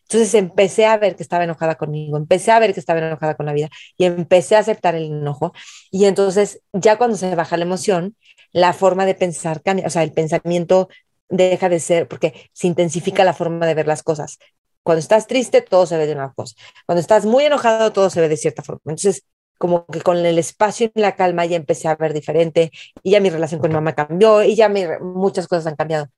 Entonces 0.09 0.35
empecé 0.35 0.87
a 0.87 0.97
ver 0.99 1.17
que 1.17 1.23
estaba 1.23 1.45
enojada 1.45 1.75
conmigo, 1.77 2.17
empecé 2.17 2.53
a 2.53 2.59
ver 2.61 2.75
que 2.75 2.81
estaba 2.81 3.01
enojada 3.01 3.35
con 3.35 3.47
la 3.47 3.53
vida 3.53 3.69
y 3.97 4.05
empecé 4.05 4.57
a 4.57 4.61
aceptar 4.61 4.95
el 4.95 5.05
enojo. 5.05 5.53
Y 5.91 6.05
entonces 6.05 6.61
ya 6.73 6.97
cuando 6.99 7.17
se 7.17 7.35
baja 7.35 7.57
la 7.57 7.65
emoción, 7.65 8.17
la 8.53 8.73
forma 8.73 9.05
de 9.07 9.15
pensar 9.15 9.63
cambia, 9.63 9.87
o 9.87 9.91
sea, 9.91 10.03
el 10.03 10.13
pensamiento 10.13 10.89
deja 11.29 11.69
de 11.69 11.81
ser, 11.81 12.09
porque 12.09 12.49
se 12.53 12.67
intensifica 12.69 13.25
la 13.25 13.35
forma 13.35 13.67
de 13.67 13.75
ver 13.75 13.87
las 13.87 14.03
cosas. 14.03 14.39
Cuando 14.83 15.01
estás 15.01 15.27
triste, 15.27 15.63
todo 15.63 15.87
se 15.87 15.97
ve 15.97 16.07
de 16.07 16.13
una 16.13 16.33
cosa. 16.33 16.55
Cuando 16.87 17.01
estás 17.01 17.27
muy 17.27 17.45
enojado, 17.45 17.93
todo 17.93 18.09
se 18.09 18.21
ve 18.21 18.29
de 18.29 18.37
cierta 18.37 18.63
forma. 18.63 18.81
Entonces, 18.85 19.25
como 19.59 19.87
que 19.87 20.01
con 20.01 20.19
el 20.19 20.39
espacio 20.39 20.91
y 20.95 21.01
la 21.01 21.17
calma 21.17 21.45
ya 21.47 21.57
empecé 21.57 21.89
a 21.89 21.97
ver 21.97 22.13
diferente 22.13 22.71
y 23.03 23.13
ya 23.13 23.21
mi 23.21 23.31
relación 23.31 23.61
con 23.61 23.73
mamá 23.73 23.95
cambió 23.95 24.43
y 24.43 24.55
ya 24.55 24.69
muchas 25.01 25.49
cosas 25.49 25.67
han 25.67 25.77
cambiado. 25.77 26.09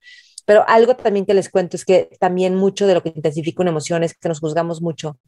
Pero 0.48 0.64
algo 0.66 0.96
también 0.96 1.26
que 1.26 1.34
les 1.34 1.50
cuento 1.50 1.76
es 1.76 1.84
que 1.84 2.08
también 2.18 2.54
mucho 2.54 2.86
de 2.86 2.94
lo 2.94 3.02
que 3.02 3.12
intensifica 3.14 3.60
una 3.60 3.70
emoción 3.70 4.02
es 4.02 4.14
que 4.14 4.30
nos 4.30 4.40
juzgamos 4.40 4.80
mucho 4.80 5.18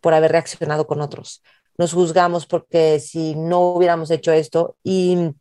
por 0.00 0.14
haber 0.14 0.30
reaccionado 0.30 0.86
con 0.86 1.00
otros. 1.00 1.42
Nos 1.76 1.92
juzgamos 1.92 2.46
porque 2.46 3.00
si 3.00 3.34
no 3.34 3.72
hubiéramos 3.72 4.08
hecho 4.12 4.30
esto 4.30 4.76
y 4.84 5.32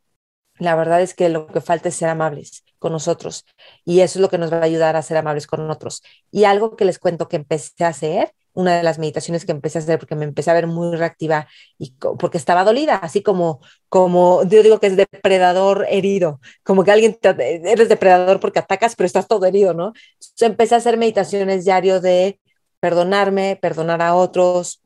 la 0.57 0.75
verdad 0.75 1.03
es 1.03 1.13
que 1.13 1.29
lo 1.29 1.45
que 1.45 1.61
falta 1.61 1.89
es 1.89 1.95
ser 1.95 2.09
amables 2.09 2.63
con 2.79 2.91
nosotros 2.91 3.45
y 3.85 3.99
eso 3.99 4.17
es 4.17 4.21
lo 4.23 4.29
que 4.29 4.39
nos 4.39 4.51
va 4.51 4.57
a 4.57 4.63
ayudar 4.63 4.95
a 4.95 5.03
ser 5.03 5.17
amables 5.17 5.45
con 5.45 5.69
otros. 5.69 6.01
Y 6.31 6.45
algo 6.45 6.75
que 6.75 6.85
les 6.85 6.97
cuento 6.97 7.27
que 7.27 7.35
empecé 7.35 7.83
a 7.83 7.89
hacer 7.89 8.33
una 8.57 8.75
de 8.75 8.83
las 8.83 8.97
meditaciones 8.97 9.45
que 9.45 9.51
empecé 9.51 9.77
a 9.77 9.81
hacer 9.81 9.99
porque 9.99 10.15
me 10.15 10.25
empecé 10.25 10.49
a 10.49 10.55
ver 10.55 10.65
muy 10.65 10.95
reactiva 10.95 11.47
y 11.77 11.91
porque 12.19 12.39
estaba 12.39 12.63
dolida, 12.63 12.95
así 12.95 13.21
como, 13.21 13.61
como 13.87 14.43
yo 14.45 14.63
digo 14.63 14.79
que 14.79 14.87
es 14.87 14.97
depredador 14.97 15.85
herido, 15.89 16.39
como 16.63 16.83
que 16.83 16.91
alguien, 16.91 17.19
eres 17.21 17.87
depredador 17.87 18.39
porque 18.39 18.59
atacas, 18.59 18.95
pero 18.95 19.05
estás 19.05 19.27
todo 19.27 19.45
herido, 19.45 19.75
¿no? 19.75 19.93
Entonces 20.15 20.41
empecé 20.41 20.73
a 20.73 20.79
hacer 20.79 20.97
meditaciones 20.97 21.65
diario 21.65 22.01
de 22.01 22.39
perdonarme, 22.79 23.59
perdonar 23.61 24.01
a 24.01 24.15
otros, 24.15 24.81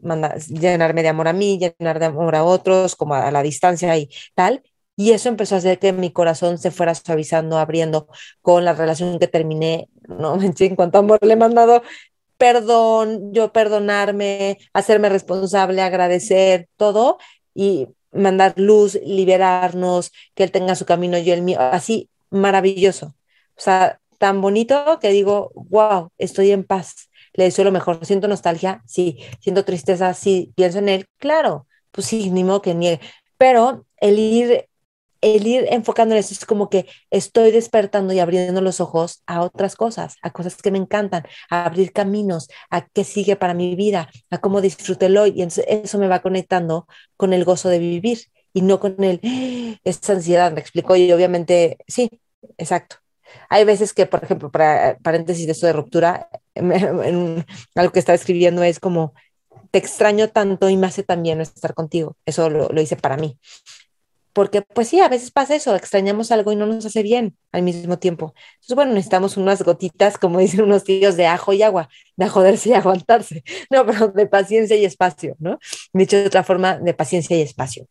llenarme 0.49 1.01
de 1.03 1.09
amor 1.09 1.29
a 1.29 1.33
mí, 1.33 1.57
llenar 1.57 1.99
de 1.99 2.05
amor 2.07 2.35
a 2.35 2.43
otros, 2.43 2.95
como 2.97 3.15
a, 3.15 3.31
la 3.31 3.41
distancia 3.41 3.97
y 3.97 4.09
tal. 4.35 4.63
Y 4.97 5.11
eso 5.13 5.29
empezó 5.29 5.55
a 5.55 5.57
hacer 5.59 5.79
que 5.79 5.93
mi 5.93 6.11
corazón 6.11 6.57
se 6.57 6.71
fuera 6.71 6.93
suavizando, 6.93 7.57
abriendo 7.57 8.07
con 8.41 8.65
la 8.65 8.73
relación 8.73 9.17
que 9.19 9.27
terminé. 9.27 9.89
No, 10.07 10.37
en 10.59 10.75
cuanto 10.75 10.97
amor 10.99 11.19
le 11.21 11.33
he 11.33 11.37
mandado 11.37 11.83
perdón, 12.41 13.33
yo 13.33 13.53
perdonarme, 13.53 14.57
hacerme 14.73 15.09
responsable, 15.09 15.79
agradecer 15.83 16.67
todo 16.75 17.19
y 17.53 17.87
mandar 18.11 18.55
luz, 18.55 18.99
liberarnos, 19.05 20.11
que 20.33 20.41
él 20.45 20.51
tenga 20.51 20.73
su 20.73 20.87
camino, 20.87 21.19
yo 21.19 21.35
el 21.35 21.43
mío, 21.43 21.59
así 21.61 22.09
maravilloso. 22.31 23.13
O 23.55 23.61
sea, 23.61 23.99
tan 24.17 24.41
bonito 24.41 24.97
que 24.99 25.09
digo, 25.09 25.51
wow, 25.53 26.09
estoy 26.17 26.49
en 26.49 26.63
paz, 26.63 27.11
le 27.33 27.43
deseo 27.43 27.63
lo 27.63 27.71
mejor, 27.71 28.03
siento 28.07 28.27
nostalgia, 28.27 28.81
sí, 28.87 29.19
siento 29.39 29.63
tristeza, 29.63 30.11
sí, 30.15 30.51
pienso 30.55 30.79
en 30.79 30.89
él, 30.89 31.05
claro, 31.19 31.67
pues 31.91 32.07
sí, 32.07 32.31
ni 32.31 32.43
modo 32.43 32.63
que 32.63 32.73
niegue, 32.73 33.01
pero 33.37 33.85
el 33.97 34.17
ir 34.17 34.67
el 35.21 35.45
ir 35.45 35.67
enfocando 35.69 36.15
en 36.15 36.19
eso 36.19 36.33
es 36.33 36.45
como 36.45 36.69
que 36.69 36.87
estoy 37.11 37.51
despertando 37.51 38.13
y 38.13 38.19
abriendo 38.19 38.61
los 38.61 38.81
ojos 38.81 39.21
a 39.27 39.41
otras 39.41 39.75
cosas, 39.75 40.15
a 40.21 40.31
cosas 40.31 40.57
que 40.57 40.71
me 40.71 40.79
encantan, 40.79 41.23
a 41.49 41.65
abrir 41.65 41.93
caminos, 41.93 42.49
a 42.69 42.87
qué 42.87 43.03
sigue 43.03 43.35
para 43.35 43.53
mi 43.53 43.75
vida, 43.75 44.09
a 44.31 44.39
cómo 44.39 44.61
disfruto 44.61 45.05
el 45.05 45.17
hoy. 45.17 45.33
Y 45.35 45.43
eso 45.43 45.97
me 45.99 46.07
va 46.07 46.21
conectando 46.21 46.87
con 47.17 47.33
el 47.33 47.45
gozo 47.45 47.69
de 47.69 47.79
vivir 47.79 48.19
y 48.53 48.61
no 48.63 48.79
con 48.79 49.03
el, 49.03 49.19
esa 49.83 50.13
ansiedad, 50.13 50.51
me 50.51 50.59
explico. 50.59 50.95
Y 50.95 51.11
obviamente, 51.11 51.77
sí, 51.87 52.09
exacto. 52.57 52.97
Hay 53.49 53.63
veces 53.63 53.93
que, 53.93 54.07
por 54.07 54.23
ejemplo, 54.23 54.51
para 54.51 54.97
paréntesis 55.03 55.45
de 55.45 55.53
esto 55.53 55.67
de 55.67 55.73
ruptura, 55.73 56.29
en, 56.55 57.45
algo 57.75 57.91
que 57.93 57.99
estaba 57.99 58.15
escribiendo 58.15 58.63
es 58.63 58.79
como, 58.79 59.13
te 59.69 59.77
extraño 59.77 60.29
tanto 60.29 60.67
y 60.69 60.77
me 60.77 60.87
hace 60.87 61.03
también 61.03 61.39
estar 61.41 61.73
contigo. 61.73 62.17
Eso 62.25 62.49
lo, 62.49 62.69
lo 62.69 62.81
hice 62.81 62.97
para 62.97 63.17
mí 63.17 63.37
porque 64.33 64.61
pues 64.61 64.87
sí, 64.87 64.99
a 64.99 65.09
veces 65.09 65.31
pasa 65.31 65.55
eso, 65.55 65.75
extrañamos 65.75 66.31
algo 66.31 66.51
y 66.51 66.55
no 66.55 66.65
nos 66.65 66.85
hace 66.85 67.03
bien 67.03 67.37
al 67.51 67.63
mismo 67.63 67.99
tiempo. 67.99 68.33
Entonces, 68.53 68.75
bueno, 68.75 68.93
necesitamos 68.93 69.37
unas 69.37 69.63
gotitas, 69.63 70.17
como 70.17 70.39
dicen 70.39 70.61
unos 70.61 70.83
tíos, 70.83 71.17
de 71.17 71.27
ajo 71.27 71.53
y 71.53 71.63
agua, 71.63 71.89
de 72.15 72.29
joderse 72.29 72.69
y 72.69 72.73
aguantarse, 72.73 73.43
no, 73.69 73.85
pero 73.85 74.07
de 74.09 74.27
paciencia 74.27 74.75
y 74.75 74.85
espacio, 74.85 75.35
¿no? 75.39 75.59
Dicho 75.93 76.17
de 76.17 76.27
otra 76.27 76.43
forma, 76.43 76.77
de 76.77 76.93
paciencia 76.93 77.37
y 77.37 77.41
espacio. 77.41 77.87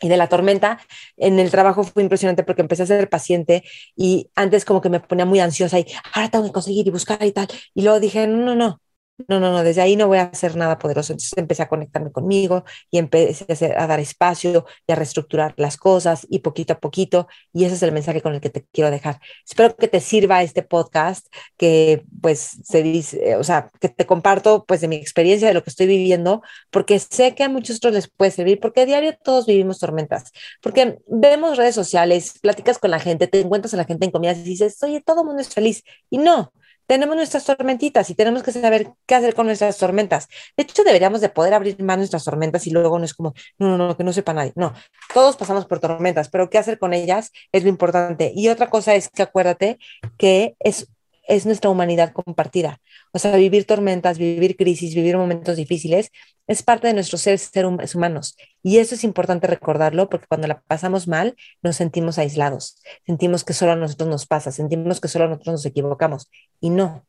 Y 0.00 0.08
de 0.08 0.16
la 0.16 0.28
tormenta, 0.28 0.80
en 1.16 1.38
el 1.38 1.50
trabajo 1.50 1.84
fue 1.84 2.02
impresionante 2.02 2.42
porque 2.42 2.62
empecé 2.62 2.82
a 2.82 2.86
ser 2.86 3.08
paciente 3.08 3.62
y 3.94 4.28
antes 4.34 4.64
como 4.64 4.80
que 4.80 4.88
me 4.88 4.98
ponía 4.98 5.24
muy 5.24 5.38
ansiosa 5.38 5.78
y 5.78 5.86
ahora 6.12 6.28
tengo 6.28 6.44
que 6.46 6.52
conseguir 6.52 6.88
y 6.88 6.90
buscar 6.90 7.24
y 7.24 7.30
tal. 7.30 7.46
Y 7.72 7.82
luego 7.82 8.00
dije, 8.00 8.26
no, 8.26 8.38
no, 8.38 8.56
no, 8.56 8.80
no, 9.28 9.40
no, 9.40 9.52
no, 9.52 9.62
desde 9.62 9.80
ahí 9.80 9.96
no 9.96 10.06
voy 10.08 10.18
a 10.18 10.24
hacer 10.24 10.56
nada 10.56 10.78
poderoso. 10.78 11.12
Entonces 11.12 11.36
empecé 11.36 11.62
a 11.62 11.68
conectarme 11.68 12.12
conmigo 12.12 12.64
y 12.90 12.98
empecé 12.98 13.74
a, 13.76 13.86
dar 13.86 14.00
espacio 14.00 14.66
y 14.86 14.92
a 14.92 14.94
reestructurar 14.96 15.54
las 15.56 15.76
cosas 15.76 16.26
y 16.30 16.40
poquito 16.40 16.74
a 16.74 16.80
poquito. 16.80 17.28
Y 17.52 17.64
ese 17.64 17.74
es 17.74 17.82
el 17.82 17.92
mensaje 17.92 18.20
con 18.22 18.34
el 18.34 18.40
que 18.40 18.50
te 18.50 18.64
quiero 18.72 18.90
dejar. 18.90 19.20
Espero 19.48 19.76
que 19.76 19.88
te 19.88 20.00
sirva 20.00 20.42
este 20.42 20.62
podcast, 20.62 21.26
que 21.56 22.04
pues 22.20 22.58
se 22.64 22.82
dice, 22.82 23.36
o 23.36 23.44
sea, 23.44 23.70
que 23.80 23.88
te 23.88 24.06
comparto 24.06 24.64
pues 24.66 24.80
de 24.80 24.88
mi 24.88 24.96
experiencia, 24.96 25.48
de 25.48 25.54
lo 25.54 25.62
que 25.62 25.70
estoy 25.70 25.86
viviendo, 25.86 26.42
porque 26.70 26.98
sé 26.98 27.34
que 27.34 27.44
a 27.44 27.48
muchos 27.48 27.76
otros 27.76 27.92
les 27.94 28.10
puede 28.10 28.30
servir, 28.30 28.60
porque 28.60 28.82
a 28.82 28.86
diario 28.86 29.16
todos 29.22 29.46
vivimos 29.46 29.78
tormentas, 29.78 30.32
porque 30.60 30.98
vemos 31.06 31.56
redes 31.56 31.74
sociales, 31.74 32.38
platicas 32.40 32.78
con 32.78 32.90
la 32.90 32.98
gente, 32.98 33.26
te 33.26 33.40
encuentras 33.40 33.74
a 33.74 33.76
la 33.76 33.84
gente 33.84 34.04
en 34.06 34.10
comidas 34.10 34.38
y 34.38 34.42
dices, 34.42 34.82
oye, 34.82 35.00
todo 35.00 35.22
el 35.22 35.26
mundo 35.26 35.42
es 35.42 35.48
feliz. 35.48 35.82
Y 36.10 36.18
no, 36.18 36.52
tenemos 36.92 37.16
nuestras 37.16 37.46
tormentitas 37.46 38.10
y 38.10 38.14
tenemos 38.14 38.42
que 38.42 38.52
saber 38.52 38.92
qué 39.06 39.14
hacer 39.14 39.34
con 39.34 39.46
nuestras 39.46 39.78
tormentas. 39.78 40.28
De 40.58 40.64
hecho, 40.64 40.84
deberíamos 40.84 41.22
de 41.22 41.30
poder 41.30 41.54
abrir 41.54 41.82
más 41.82 41.96
nuestras 41.96 42.22
tormentas 42.22 42.66
y 42.66 42.70
luego 42.70 42.98
no 42.98 43.06
es 43.06 43.14
como, 43.14 43.32
no, 43.58 43.78
no, 43.78 43.86
no, 43.88 43.96
que 43.96 44.04
no 44.04 44.12
sepa 44.12 44.34
nadie. 44.34 44.52
No, 44.56 44.74
todos 45.14 45.38
pasamos 45.38 45.64
por 45.64 45.80
tormentas, 45.80 46.28
pero 46.28 46.50
qué 46.50 46.58
hacer 46.58 46.78
con 46.78 46.92
ellas 46.92 47.32
es 47.50 47.62
lo 47.62 47.70
importante. 47.70 48.30
Y 48.34 48.48
otra 48.48 48.68
cosa 48.68 48.94
es 48.94 49.08
que 49.08 49.22
acuérdate 49.22 49.78
que 50.18 50.54
es 50.60 50.86
es 51.28 51.46
nuestra 51.46 51.70
humanidad 51.70 52.12
compartida. 52.12 52.80
O 53.12 53.18
sea, 53.18 53.36
vivir 53.36 53.64
tormentas, 53.64 54.18
vivir 54.18 54.56
crisis, 54.56 54.94
vivir 54.94 55.16
momentos 55.16 55.56
difíciles, 55.56 56.10
es 56.46 56.62
parte 56.62 56.88
de 56.88 56.94
nuestros 56.94 57.22
seres, 57.22 57.50
seres 57.52 57.94
humanos. 57.94 58.36
Y 58.62 58.78
eso 58.78 58.94
es 58.94 59.04
importante 59.04 59.46
recordarlo 59.46 60.08
porque 60.08 60.26
cuando 60.28 60.48
la 60.48 60.60
pasamos 60.62 61.08
mal, 61.08 61.36
nos 61.62 61.76
sentimos 61.76 62.18
aislados, 62.18 62.80
sentimos 63.06 63.44
que 63.44 63.52
solo 63.52 63.72
a 63.72 63.76
nosotros 63.76 64.08
nos 64.08 64.26
pasa, 64.26 64.52
sentimos 64.52 65.00
que 65.00 65.08
solo 65.08 65.26
a 65.26 65.28
nosotros 65.28 65.52
nos 65.52 65.66
equivocamos. 65.66 66.30
Y 66.60 66.70
no, 66.70 67.06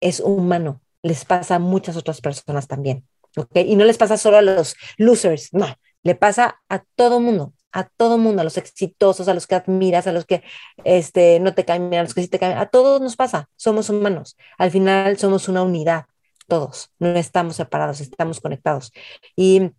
es 0.00 0.20
humano, 0.20 0.80
les 1.02 1.24
pasa 1.24 1.56
a 1.56 1.58
muchas 1.58 1.96
otras 1.96 2.20
personas 2.20 2.68
también. 2.68 3.04
¿okay? 3.36 3.70
Y 3.70 3.76
no 3.76 3.84
les 3.84 3.98
pasa 3.98 4.16
solo 4.16 4.38
a 4.38 4.42
los 4.42 4.76
losers, 4.96 5.52
no, 5.52 5.66
le 6.02 6.14
pasa 6.14 6.60
a 6.68 6.84
todo 6.96 7.20
mundo 7.20 7.52
a 7.72 7.84
todo 7.84 8.18
mundo, 8.18 8.40
a 8.40 8.44
los 8.44 8.56
exitosos, 8.56 9.28
a 9.28 9.34
los 9.34 9.46
que 9.46 9.54
admiras, 9.54 10.06
a 10.06 10.12
los 10.12 10.24
que 10.24 10.42
este, 10.84 11.40
no 11.40 11.54
te 11.54 11.64
caen 11.64 11.92
a 11.94 12.02
los 12.02 12.14
que 12.14 12.22
sí 12.22 12.28
te 12.28 12.38
caen, 12.38 12.58
a 12.58 12.66
todos 12.66 13.00
nos 13.00 13.16
pasa, 13.16 13.48
somos 13.56 13.90
humanos, 13.90 14.36
al 14.58 14.70
final 14.70 15.18
somos 15.18 15.48
una 15.48 15.62
unidad, 15.62 16.06
todos, 16.46 16.90
no 16.98 17.08
estamos 17.10 17.56
separados, 17.56 18.00
estamos 18.00 18.40
conectados. 18.40 18.92
Y 19.36 19.70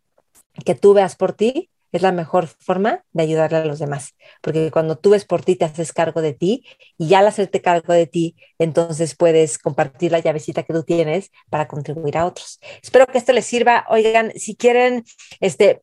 que 0.65 0.75
tú 0.75 0.93
veas 0.93 1.15
por 1.15 1.33
ti 1.33 1.69
es 1.91 2.01
la 2.01 2.11
mejor 2.11 2.47
forma 2.47 3.03
de 3.13 3.23
ayudarle 3.23 3.57
a 3.57 3.65
los 3.65 3.79
demás, 3.79 4.15
porque 4.41 4.69
cuando 4.71 4.97
tú 4.97 5.11
ves 5.11 5.25
por 5.25 5.43
ti, 5.43 5.55
te 5.55 5.65
haces 5.65 5.91
cargo 5.91 6.21
de 6.21 6.33
ti 6.33 6.65
y 6.97 7.13
al 7.15 7.27
hacerte 7.27 7.61
cargo 7.61 7.93
de 7.93 8.05
ti, 8.05 8.35
entonces 8.59 9.15
puedes 9.15 9.57
compartir 9.57 10.11
la 10.11 10.19
llavecita 10.19 10.63
que 10.63 10.73
tú 10.73 10.83
tienes 10.83 11.31
para 11.49 11.67
contribuir 11.67 12.17
a 12.17 12.25
otros. 12.25 12.59
Espero 12.83 13.07
que 13.07 13.17
esto 13.17 13.33
les 13.33 13.45
sirva. 13.45 13.85
Oigan, 13.89 14.31
si 14.35 14.55
quieren, 14.55 15.03
este, 15.39 15.81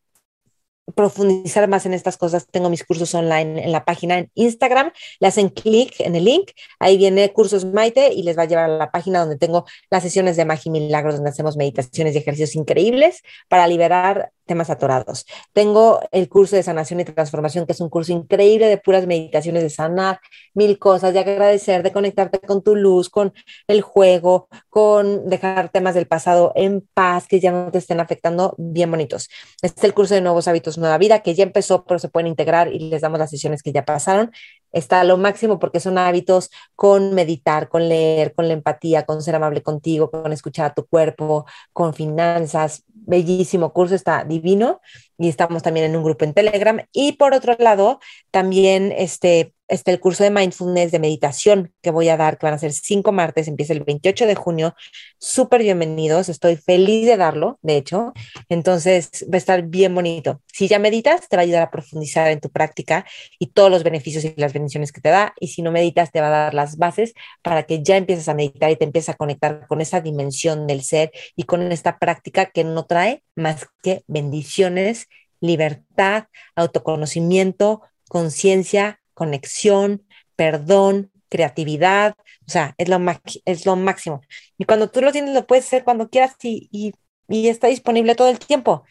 profundizar 0.94 1.68
más 1.68 1.86
en 1.86 1.94
estas 1.94 2.16
cosas, 2.16 2.46
tengo 2.50 2.70
mis 2.70 2.84
cursos 2.84 3.14
online 3.14 3.64
en 3.64 3.72
la 3.72 3.84
página 3.84 4.18
en 4.18 4.30
Instagram, 4.34 4.92
le 5.18 5.26
hacen 5.26 5.48
clic 5.48 5.94
en 5.98 6.14
el 6.14 6.24
link, 6.24 6.50
ahí 6.78 6.96
viene 6.96 7.32
cursos 7.32 7.64
Maite 7.64 8.12
y 8.12 8.22
les 8.22 8.38
va 8.38 8.42
a 8.42 8.46
llevar 8.46 8.70
a 8.70 8.76
la 8.76 8.90
página 8.90 9.20
donde 9.20 9.36
tengo 9.36 9.64
las 9.90 10.02
sesiones 10.02 10.36
de 10.36 10.44
magia 10.44 10.68
y 10.68 10.72
milagros, 10.72 11.16
donde 11.16 11.30
hacemos 11.30 11.56
meditaciones 11.56 12.14
y 12.14 12.18
ejercicios 12.18 12.54
increíbles 12.54 13.22
para 13.48 13.66
liberar 13.66 14.32
temas 14.46 14.70
atorados. 14.70 15.26
Tengo 15.52 16.00
el 16.12 16.28
curso 16.28 16.56
de 16.56 16.62
sanación 16.62 17.00
y 17.00 17.04
transformación, 17.04 17.66
que 17.66 17.72
es 17.72 17.80
un 17.80 17.90
curso 17.90 18.12
increíble 18.12 18.66
de 18.68 18.78
puras 18.78 19.06
meditaciones 19.06 19.62
de 19.62 19.70
sanar 19.70 20.20
mil 20.54 20.78
cosas, 20.78 21.12
de 21.12 21.20
agradecer, 21.20 21.82
de 21.82 21.92
conectarte 21.92 22.38
con 22.38 22.62
tu 22.62 22.76
luz, 22.76 23.10
con 23.10 23.32
el 23.66 23.82
juego, 23.82 24.48
con 24.70 25.28
dejar 25.28 25.70
temas 25.70 25.94
del 25.94 26.06
pasado 26.06 26.52
en 26.54 26.86
paz, 26.94 27.26
que 27.26 27.40
ya 27.40 27.52
no 27.52 27.70
te 27.70 27.78
estén 27.78 28.00
afectando, 28.00 28.54
bien 28.58 28.90
bonitos. 28.90 29.28
Este 29.62 29.80
es 29.80 29.84
el 29.84 29.94
curso 29.94 30.14
de 30.14 30.20
nuevos 30.20 30.48
hábitos, 30.48 30.78
nueva 30.78 30.98
vida, 30.98 31.20
que 31.20 31.34
ya 31.34 31.42
empezó, 31.42 31.84
pero 31.84 31.98
se 31.98 32.08
pueden 32.08 32.28
integrar 32.28 32.72
y 32.72 32.78
les 32.78 33.02
damos 33.02 33.18
las 33.18 33.30
sesiones 33.30 33.62
que 33.62 33.72
ya 33.72 33.84
pasaron. 33.84 34.30
Está 34.76 35.04
lo 35.04 35.16
máximo 35.16 35.58
porque 35.58 35.80
son 35.80 35.96
hábitos 35.96 36.50
con 36.74 37.14
meditar, 37.14 37.68
con 37.70 37.88
leer, 37.88 38.34
con 38.34 38.46
la 38.46 38.54
empatía, 38.54 39.06
con 39.06 39.22
ser 39.22 39.34
amable 39.34 39.62
contigo, 39.62 40.10
con 40.10 40.32
escuchar 40.32 40.66
a 40.66 40.74
tu 40.74 40.86
cuerpo, 40.86 41.46
con 41.72 41.94
finanzas, 41.94 42.84
bellísimo 42.86 43.72
curso, 43.72 43.94
está 43.94 44.24
divino 44.24 44.80
y 45.16 45.30
estamos 45.30 45.62
también 45.62 45.86
en 45.86 45.96
un 45.96 46.04
grupo 46.04 46.26
en 46.26 46.34
Telegram. 46.34 46.78
Y 46.92 47.12
por 47.12 47.32
otro 47.32 47.56
lado, 47.58 48.00
también 48.30 48.92
este, 48.92 49.54
este, 49.68 49.90
el 49.90 50.00
curso 50.00 50.24
de 50.24 50.30
mindfulness, 50.30 50.92
de 50.92 50.98
meditación 50.98 51.72
que 51.82 51.90
voy 51.90 52.08
a 52.08 52.16
dar, 52.16 52.38
que 52.38 52.46
van 52.46 52.54
a 52.54 52.58
ser 52.58 52.72
cinco 52.72 53.12
martes, 53.12 53.48
empieza 53.48 53.72
el 53.72 53.84
28 53.84 54.26
de 54.26 54.34
junio. 54.34 54.74
Súper 55.18 55.62
bienvenidos, 55.62 56.28
estoy 56.28 56.56
feliz 56.56 57.06
de 57.06 57.16
darlo, 57.16 57.58
de 57.62 57.76
hecho. 57.76 58.12
Entonces 58.48 59.10
va 59.30 59.34
a 59.34 59.38
estar 59.38 59.62
bien 59.62 59.94
bonito. 59.94 60.42
Si 60.52 60.68
ya 60.68 60.78
meditas, 60.78 61.28
te 61.28 61.36
va 61.36 61.42
a 61.42 61.44
ayudar 61.44 61.62
a 61.62 61.70
profundizar 61.70 62.30
en 62.30 62.40
tu 62.40 62.50
práctica 62.50 63.04
y 63.38 63.48
todos 63.48 63.70
los 63.70 63.82
beneficios 63.82 64.24
y 64.24 64.34
las 64.36 64.52
bendiciones 64.52 64.92
que 64.92 65.00
te 65.00 65.10
da. 65.10 65.34
Y 65.40 65.48
si 65.48 65.62
no 65.62 65.72
meditas, 65.72 66.12
te 66.12 66.20
va 66.20 66.28
a 66.28 66.30
dar 66.30 66.54
las 66.54 66.76
bases 66.76 67.14
para 67.42 67.64
que 67.64 67.82
ya 67.82 67.96
empieces 67.96 68.28
a 68.28 68.34
meditar 68.34 68.70
y 68.70 68.76
te 68.76 68.84
empieces 68.84 69.10
a 69.10 69.14
conectar 69.14 69.66
con 69.66 69.80
esa 69.80 70.00
dimensión 70.00 70.66
del 70.66 70.82
ser 70.82 71.12
y 71.34 71.44
con 71.44 71.72
esta 71.72 71.98
práctica 71.98 72.46
que 72.46 72.64
no 72.64 72.86
trae 72.86 73.22
más 73.34 73.66
que 73.82 74.04
bendiciones 74.06 75.08
libertad, 75.40 76.24
autoconocimiento, 76.54 77.82
conciencia, 78.08 79.00
conexión, 79.16 80.06
perdón, 80.36 81.10
creatividad, 81.30 82.14
o 82.46 82.50
sea, 82.50 82.74
es 82.78 82.88
lo, 82.88 82.98
es 83.46 83.66
lo 83.66 83.76
máximo. 83.76 84.20
Y 84.58 84.66
cuando 84.66 84.90
tú 84.90 85.00
lo 85.00 85.10
tienes, 85.10 85.34
lo 85.34 85.46
puedes 85.46 85.66
hacer 85.66 85.84
cuando 85.84 86.10
quieras 86.10 86.36
y, 86.42 86.68
y, 86.70 87.48
está 87.48 87.68
disponible 87.68 88.14
todo 88.14 88.28
el 88.28 88.38
tiempo. 88.38 88.84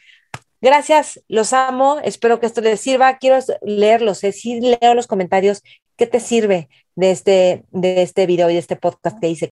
Gracias, 0.61 1.21
los 1.27 1.53
amo, 1.53 1.99
espero 2.03 2.39
que 2.39 2.47
esto 2.47 2.61
les 2.61 2.81
sirva. 2.81 3.17
Quiero 3.19 3.37
leerlos, 3.61 4.23
es 4.23 4.35
decir, 4.35 4.63
leo 4.63 4.95
los 4.95 5.07
comentarios. 5.07 5.61
¿Qué 5.95 6.07
te 6.07 6.19
sirve 6.19 6.69
de 6.95 7.11
este, 7.11 7.65
de 7.71 8.01
este 8.01 8.25
video 8.25 8.49
y 8.49 8.53
de 8.53 8.59
este 8.59 8.75
podcast 8.75 9.19
que 9.19 9.29
hice? 9.29 9.54